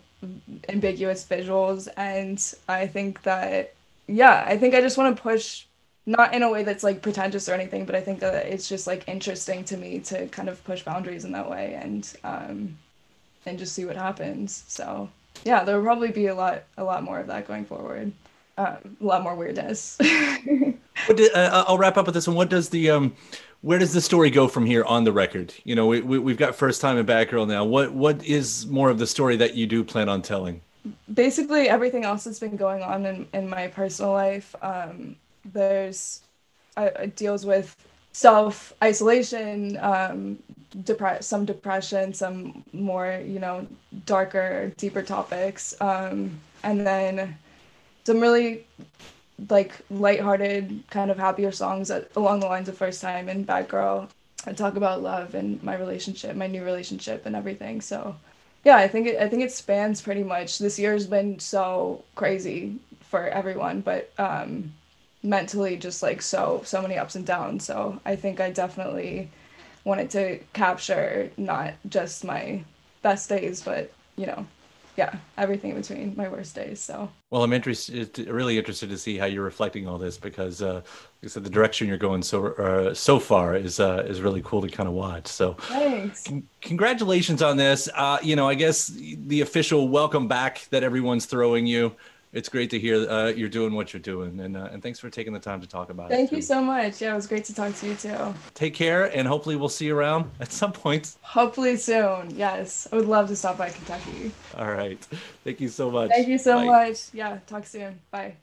ambiguous 0.68 1.26
visuals, 1.26 1.88
and 1.96 2.54
I 2.68 2.87
think 2.87 3.22
that, 3.22 3.74
yeah, 4.06 4.44
I 4.46 4.56
think 4.56 4.74
I 4.74 4.80
just 4.80 4.98
want 4.98 5.16
to 5.16 5.22
push 5.22 5.64
not 6.06 6.35
in 6.35 6.42
a 6.42 6.50
way 6.50 6.62
that's 6.62 6.83
like 6.83 7.02
pretentious 7.02 7.48
or 7.48 7.54
anything, 7.54 7.85
but 7.85 7.94
I 7.94 8.00
think 8.00 8.20
that 8.20 8.46
it's 8.46 8.68
just 8.68 8.87
like 8.87 9.09
interesting 9.09 9.64
to 9.64 9.76
me 9.76 10.00
to 10.00 10.26
kind 10.28 10.48
of 10.48 10.62
push 10.64 10.83
boundaries 10.83 11.24
in 11.24 11.33
that 11.33 11.48
way 11.48 11.78
and 11.80 12.12
um, 12.24 12.78
and 13.46 13.59
just 13.59 13.74
see 13.74 13.85
what 13.85 13.96
happens. 13.96 14.64
So 14.66 15.09
yeah, 15.44 15.64
there 15.64 15.76
will 15.76 15.85
probably 15.85 16.11
be 16.11 16.26
a 16.26 16.35
lot 16.35 16.64
a 16.76 16.85
lot 16.85 17.04
more 17.04 17.20
of 17.20 17.26
that 17.28 17.46
going 17.46 17.64
forward. 17.64 18.12
Um, 18.59 18.96
a 19.00 19.04
lot 19.04 19.22
more 19.22 19.35
weirdness. 19.37 19.98
uh, 20.02 21.64
I'll 21.66 21.78
wrap 21.78 21.96
up 21.96 22.06
with 22.06 22.14
this 22.14 22.26
one. 22.26 22.37
What 22.37 22.50
does 22.50 22.68
the 22.68 22.90
um, 22.90 23.14
where 23.62 23.79
does 23.79 23.92
the 23.92 24.01
story 24.01 24.31
go 24.31 24.49
from 24.49 24.64
here 24.64 24.85
on 24.85 25.05
the 25.05 25.12
record? 25.12 25.53
You 25.64 25.75
know, 25.75 25.87
we, 25.87 26.01
we 26.01 26.33
have 26.33 26.38
got 26.38 26.55
first 26.55 26.81
time 26.81 26.92
and 26.92 27.01
in 27.01 27.07
Bad 27.07 27.29
Girl 27.29 27.46
now. 27.46 27.64
What 27.64 27.92
what 27.92 28.25
is 28.25 28.66
more 28.66 28.90
of 28.90 28.99
the 28.99 29.07
story 29.07 29.37
that 29.37 29.55
you 29.55 29.66
do 29.66 29.85
plan 29.85 30.09
on 30.09 30.23
telling? 30.23 30.61
Basically, 31.12 31.68
everything 31.68 32.05
else 32.05 32.25
that's 32.25 32.38
been 32.38 32.57
going 32.57 32.83
on 32.83 33.05
in 33.07 33.27
in 33.35 33.49
my 33.49 33.68
personal 33.68 34.12
life. 34.12 34.55
Um, 34.62 35.16
there's 35.44 36.23
uh, 36.77 36.90
it 37.01 37.16
deals 37.16 37.44
with 37.44 37.77
self 38.12 38.73
isolation, 38.83 39.77
um, 39.79 40.38
some 41.20 41.44
depression, 41.44 42.14
some 42.14 42.64
more 42.73 43.20
you 43.25 43.38
know 43.38 43.66
darker, 44.07 44.73
deeper 44.79 45.03
topics, 45.03 45.75
um, 45.83 46.31
and 46.62 46.87
then 46.87 47.37
some 48.05 48.20
really 48.20 48.64
like 49.48 49.74
lighthearted, 49.90 50.85
kind 50.90 51.11
of 51.11 51.18
happier 51.18 51.53
songs 51.53 51.88
that, 51.88 52.11
along 52.16 52.40
the 52.40 52.46
lines 52.46 52.68
of 52.68 52.76
First 52.76 53.00
Time 53.00 53.29
and 53.29 53.46
Bad 53.46 53.68
Girl. 53.68 54.09
I 54.46 54.53
talk 54.53 54.76
about 54.76 55.03
love 55.03 55.35
and 55.35 55.62
my 55.62 55.76
relationship, 55.76 56.35
my 56.35 56.46
new 56.46 56.64
relationship, 56.64 57.26
and 57.26 57.37
everything. 57.37 57.81
So, 57.81 58.16
yeah, 58.64 58.76
I 58.76 58.88
think 58.88 59.07
it, 59.07 59.20
I 59.20 59.29
think 59.29 59.42
it 59.42 59.53
spans 59.53 60.00
pretty 60.00 60.22
much. 60.22 60.59
This 60.59 60.79
year 60.79 60.92
has 60.92 61.07
been 61.07 61.38
so 61.38 62.05
crazy 62.14 62.76
for 63.03 63.26
everyone, 63.29 63.81
but 63.83 64.11
um, 64.18 64.72
mentally 65.22 65.76
just 65.76 66.03
like 66.03 66.22
so 66.22 66.62
so 66.64 66.81
many 66.81 66.96
ups 66.96 67.14
and 67.14 67.26
downs 67.26 67.64
so 67.64 68.00
i 68.07 68.16
think 68.16 68.40
i 68.40 68.50
definitely 68.50 69.31
wanted 69.85 70.09
to 70.11 70.38
capture 70.53 71.31
not 71.37 71.74
just 71.88 72.24
my 72.24 72.62
best 73.03 73.29
days 73.29 73.62
but 73.62 73.92
you 74.16 74.26
know 74.26 74.46
yeah 75.00 75.16
everything 75.38 75.70
in 75.70 75.76
between 75.80 76.14
my 76.14 76.28
worst 76.28 76.54
days 76.54 76.78
so. 76.78 77.10
Well 77.30 77.42
i'm 77.42 77.54
interested 77.54 78.18
really 78.18 78.58
interested 78.58 78.90
to 78.90 78.98
see 78.98 79.16
how 79.16 79.24
you're 79.24 79.42
reflecting 79.52 79.88
all 79.88 79.96
this 79.96 80.18
because 80.18 80.60
uh 80.60 80.74
like 80.74 81.24
i 81.24 81.26
said 81.28 81.42
the 81.42 81.48
direction 81.58 81.88
you're 81.88 82.04
going 82.08 82.22
so 82.22 82.48
uh, 82.66 82.92
so 82.92 83.18
far 83.18 83.56
is 83.56 83.80
uh 83.80 84.04
is 84.06 84.20
really 84.20 84.42
cool 84.44 84.60
to 84.60 84.68
kind 84.68 84.88
of 84.90 84.94
watch 84.94 85.26
so. 85.26 85.54
Thanks. 85.54 86.24
Con- 86.24 86.46
congratulations 86.60 87.40
on 87.40 87.56
this. 87.56 87.88
Uh 87.94 88.18
you 88.22 88.36
know 88.36 88.46
i 88.46 88.54
guess 88.54 88.88
the 89.32 89.40
official 89.40 89.88
welcome 89.88 90.28
back 90.28 90.66
that 90.70 90.82
everyone's 90.82 91.24
throwing 91.24 91.66
you 91.66 91.96
it's 92.32 92.48
great 92.48 92.70
to 92.70 92.78
hear 92.78 93.08
uh, 93.10 93.28
you're 93.28 93.48
doing 93.48 93.74
what 93.74 93.92
you're 93.92 94.00
doing, 94.00 94.40
and 94.40 94.56
uh, 94.56 94.68
and 94.72 94.82
thanks 94.82 94.98
for 94.98 95.10
taking 95.10 95.32
the 95.32 95.40
time 95.40 95.60
to 95.60 95.66
talk 95.66 95.90
about 95.90 96.10
Thank 96.10 96.26
it. 96.26 96.30
Thank 96.30 96.32
you 96.38 96.42
so 96.42 96.62
much. 96.62 97.00
Yeah, 97.00 97.12
it 97.12 97.16
was 97.16 97.26
great 97.26 97.44
to 97.46 97.54
talk 97.54 97.74
to 97.76 97.88
you 97.88 97.94
too. 97.94 98.34
Take 98.54 98.74
care, 98.74 99.04
and 99.16 99.26
hopefully 99.26 99.56
we'll 99.56 99.68
see 99.68 99.86
you 99.86 99.96
around 99.96 100.30
at 100.40 100.52
some 100.52 100.72
point. 100.72 101.16
Hopefully 101.22 101.76
soon. 101.76 102.30
Yes, 102.36 102.86
I 102.92 102.96
would 102.96 103.08
love 103.08 103.28
to 103.28 103.36
stop 103.36 103.58
by 103.58 103.70
Kentucky. 103.70 104.32
All 104.56 104.72
right. 104.72 105.02
Thank 105.44 105.60
you 105.60 105.68
so 105.68 105.90
much. 105.90 106.10
Thank 106.10 106.28
you 106.28 106.38
so 106.38 106.56
Bye. 106.56 106.64
much. 106.66 107.12
Yeah, 107.12 107.38
talk 107.46 107.66
soon. 107.66 108.00
Bye. 108.10 108.36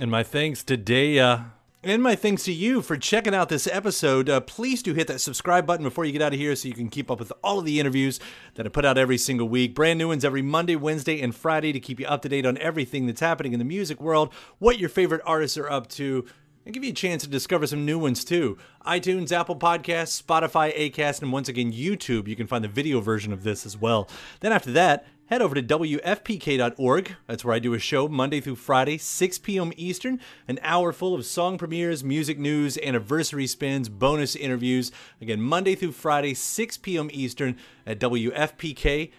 And 0.00 0.10
my 0.10 0.22
thanks 0.22 0.62
to 0.64 0.76
Daya. 0.76 1.57
And 1.80 2.02
my 2.02 2.16
thanks 2.16 2.42
to 2.42 2.52
you 2.52 2.82
for 2.82 2.96
checking 2.96 3.36
out 3.36 3.48
this 3.48 3.68
episode. 3.68 4.28
Uh, 4.28 4.40
please 4.40 4.82
do 4.82 4.94
hit 4.94 5.06
that 5.06 5.20
subscribe 5.20 5.64
button 5.64 5.84
before 5.84 6.04
you 6.04 6.10
get 6.10 6.20
out 6.20 6.32
of 6.32 6.38
here 6.40 6.56
so 6.56 6.66
you 6.66 6.74
can 6.74 6.88
keep 6.88 7.08
up 7.08 7.20
with 7.20 7.32
all 7.44 7.60
of 7.60 7.64
the 7.64 7.78
interviews 7.78 8.18
that 8.56 8.66
I 8.66 8.68
put 8.68 8.84
out 8.84 8.98
every 8.98 9.16
single 9.16 9.48
week. 9.48 9.76
Brand 9.76 9.96
new 9.96 10.08
ones 10.08 10.24
every 10.24 10.42
Monday, 10.42 10.74
Wednesday, 10.74 11.20
and 11.20 11.32
Friday 11.32 11.70
to 11.70 11.78
keep 11.78 12.00
you 12.00 12.06
up 12.06 12.22
to 12.22 12.28
date 12.28 12.46
on 12.46 12.58
everything 12.58 13.06
that's 13.06 13.20
happening 13.20 13.52
in 13.52 13.60
the 13.60 13.64
music 13.64 14.00
world, 14.00 14.34
what 14.58 14.80
your 14.80 14.88
favorite 14.88 15.22
artists 15.24 15.56
are 15.56 15.70
up 15.70 15.86
to, 15.90 16.26
and 16.64 16.74
give 16.74 16.82
you 16.82 16.90
a 16.90 16.94
chance 16.94 17.22
to 17.22 17.28
discover 17.28 17.64
some 17.64 17.86
new 17.86 17.98
ones 17.98 18.24
too. 18.24 18.58
iTunes, 18.84 19.30
Apple 19.30 19.54
Podcasts, 19.54 20.20
Spotify, 20.20 20.76
Acast, 20.76 21.22
and 21.22 21.32
once 21.32 21.48
again, 21.48 21.72
YouTube. 21.72 22.26
You 22.26 22.34
can 22.34 22.48
find 22.48 22.64
the 22.64 22.68
video 22.68 23.00
version 23.00 23.32
of 23.32 23.44
this 23.44 23.64
as 23.64 23.76
well. 23.76 24.08
Then 24.40 24.50
after 24.50 24.72
that, 24.72 25.06
head 25.28 25.42
over 25.42 25.54
to 25.54 25.62
WFPK.org. 25.62 27.16
That's 27.26 27.44
where 27.44 27.54
I 27.54 27.58
do 27.58 27.74
a 27.74 27.78
show 27.78 28.08
Monday 28.08 28.40
through 28.40 28.56
Friday, 28.56 28.98
6 28.98 29.38
p.m. 29.38 29.72
Eastern, 29.76 30.20
an 30.46 30.58
hour 30.62 30.92
full 30.92 31.14
of 31.14 31.24
song 31.26 31.58
premieres, 31.58 32.02
music 32.02 32.38
news, 32.38 32.78
anniversary 32.78 33.46
spins, 33.46 33.88
bonus 33.88 34.34
interviews. 34.34 34.90
Again, 35.20 35.40
Monday 35.40 35.74
through 35.74 35.92
Friday, 35.92 36.34
6 36.34 36.76
p.m. 36.78 37.10
Eastern 37.12 37.56
at 37.86 38.00
WFPK.org. 38.00 39.10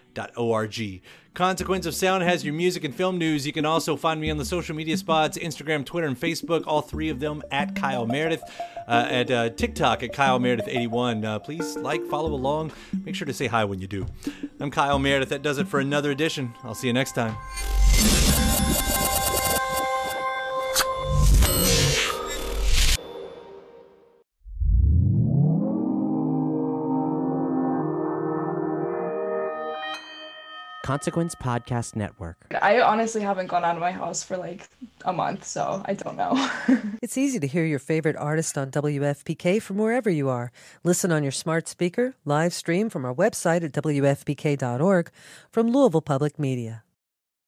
Consequence 1.39 1.85
of 1.85 1.95
Sound 1.95 2.21
has 2.21 2.43
your 2.43 2.53
music 2.53 2.83
and 2.83 2.93
film 2.93 3.17
news. 3.17 3.47
You 3.47 3.53
can 3.53 3.63
also 3.63 3.95
find 3.95 4.19
me 4.19 4.29
on 4.29 4.35
the 4.35 4.43
social 4.43 4.75
media 4.75 4.97
spots 4.97 5.37
Instagram, 5.37 5.85
Twitter, 5.85 6.05
and 6.05 6.19
Facebook, 6.19 6.65
all 6.67 6.81
three 6.81 7.07
of 7.07 7.21
them 7.21 7.41
at 7.49 7.77
Kyle 7.77 8.05
Meredith. 8.05 8.43
Uh, 8.85 9.07
at 9.09 9.31
uh, 9.31 9.49
TikTok 9.51 10.03
at 10.03 10.11
Kyle 10.11 10.37
Meredith81. 10.37 11.23
Uh, 11.23 11.39
please 11.39 11.77
like, 11.77 12.05
follow 12.07 12.33
along. 12.33 12.73
Make 13.05 13.15
sure 13.15 13.25
to 13.25 13.33
say 13.33 13.47
hi 13.47 13.63
when 13.63 13.79
you 13.79 13.87
do. 13.87 14.05
I'm 14.59 14.69
Kyle 14.69 14.99
Meredith. 14.99 15.29
That 15.29 15.41
does 15.41 15.59
it 15.59 15.69
for 15.69 15.79
another 15.79 16.11
edition. 16.11 16.53
I'll 16.61 16.75
see 16.75 16.87
you 16.87 16.93
next 16.93 17.13
time. 17.13 17.37
Consequence 30.89 31.35
Podcast 31.35 31.95
Network. 31.95 32.47
I 32.63 32.81
honestly 32.81 33.21
haven't 33.21 33.45
gone 33.45 33.63
out 33.63 33.75
of 33.75 33.79
my 33.79 33.91
house 33.91 34.23
for 34.23 34.37
like 34.37 34.67
a 35.05 35.13
month, 35.13 35.45
so 35.45 35.83
I 35.85 35.93
don't 35.93 36.17
know. 36.17 36.33
it's 37.03 37.15
easy 37.15 37.39
to 37.39 37.45
hear 37.45 37.63
your 37.63 37.77
favorite 37.77 38.15
artist 38.15 38.57
on 38.57 38.71
WFPK 38.71 39.61
from 39.61 39.77
wherever 39.77 40.09
you 40.09 40.29
are. 40.29 40.51
Listen 40.83 41.11
on 41.11 41.21
your 41.21 41.31
smart 41.31 41.67
speaker, 41.67 42.15
live 42.25 42.53
stream 42.53 42.89
from 42.89 43.05
our 43.05 43.13
website 43.13 43.63
at 43.63 43.71
WFPK.org 43.73 45.11
from 45.51 45.67
Louisville 45.69 46.01
Public 46.01 46.39
Media. 46.39 46.81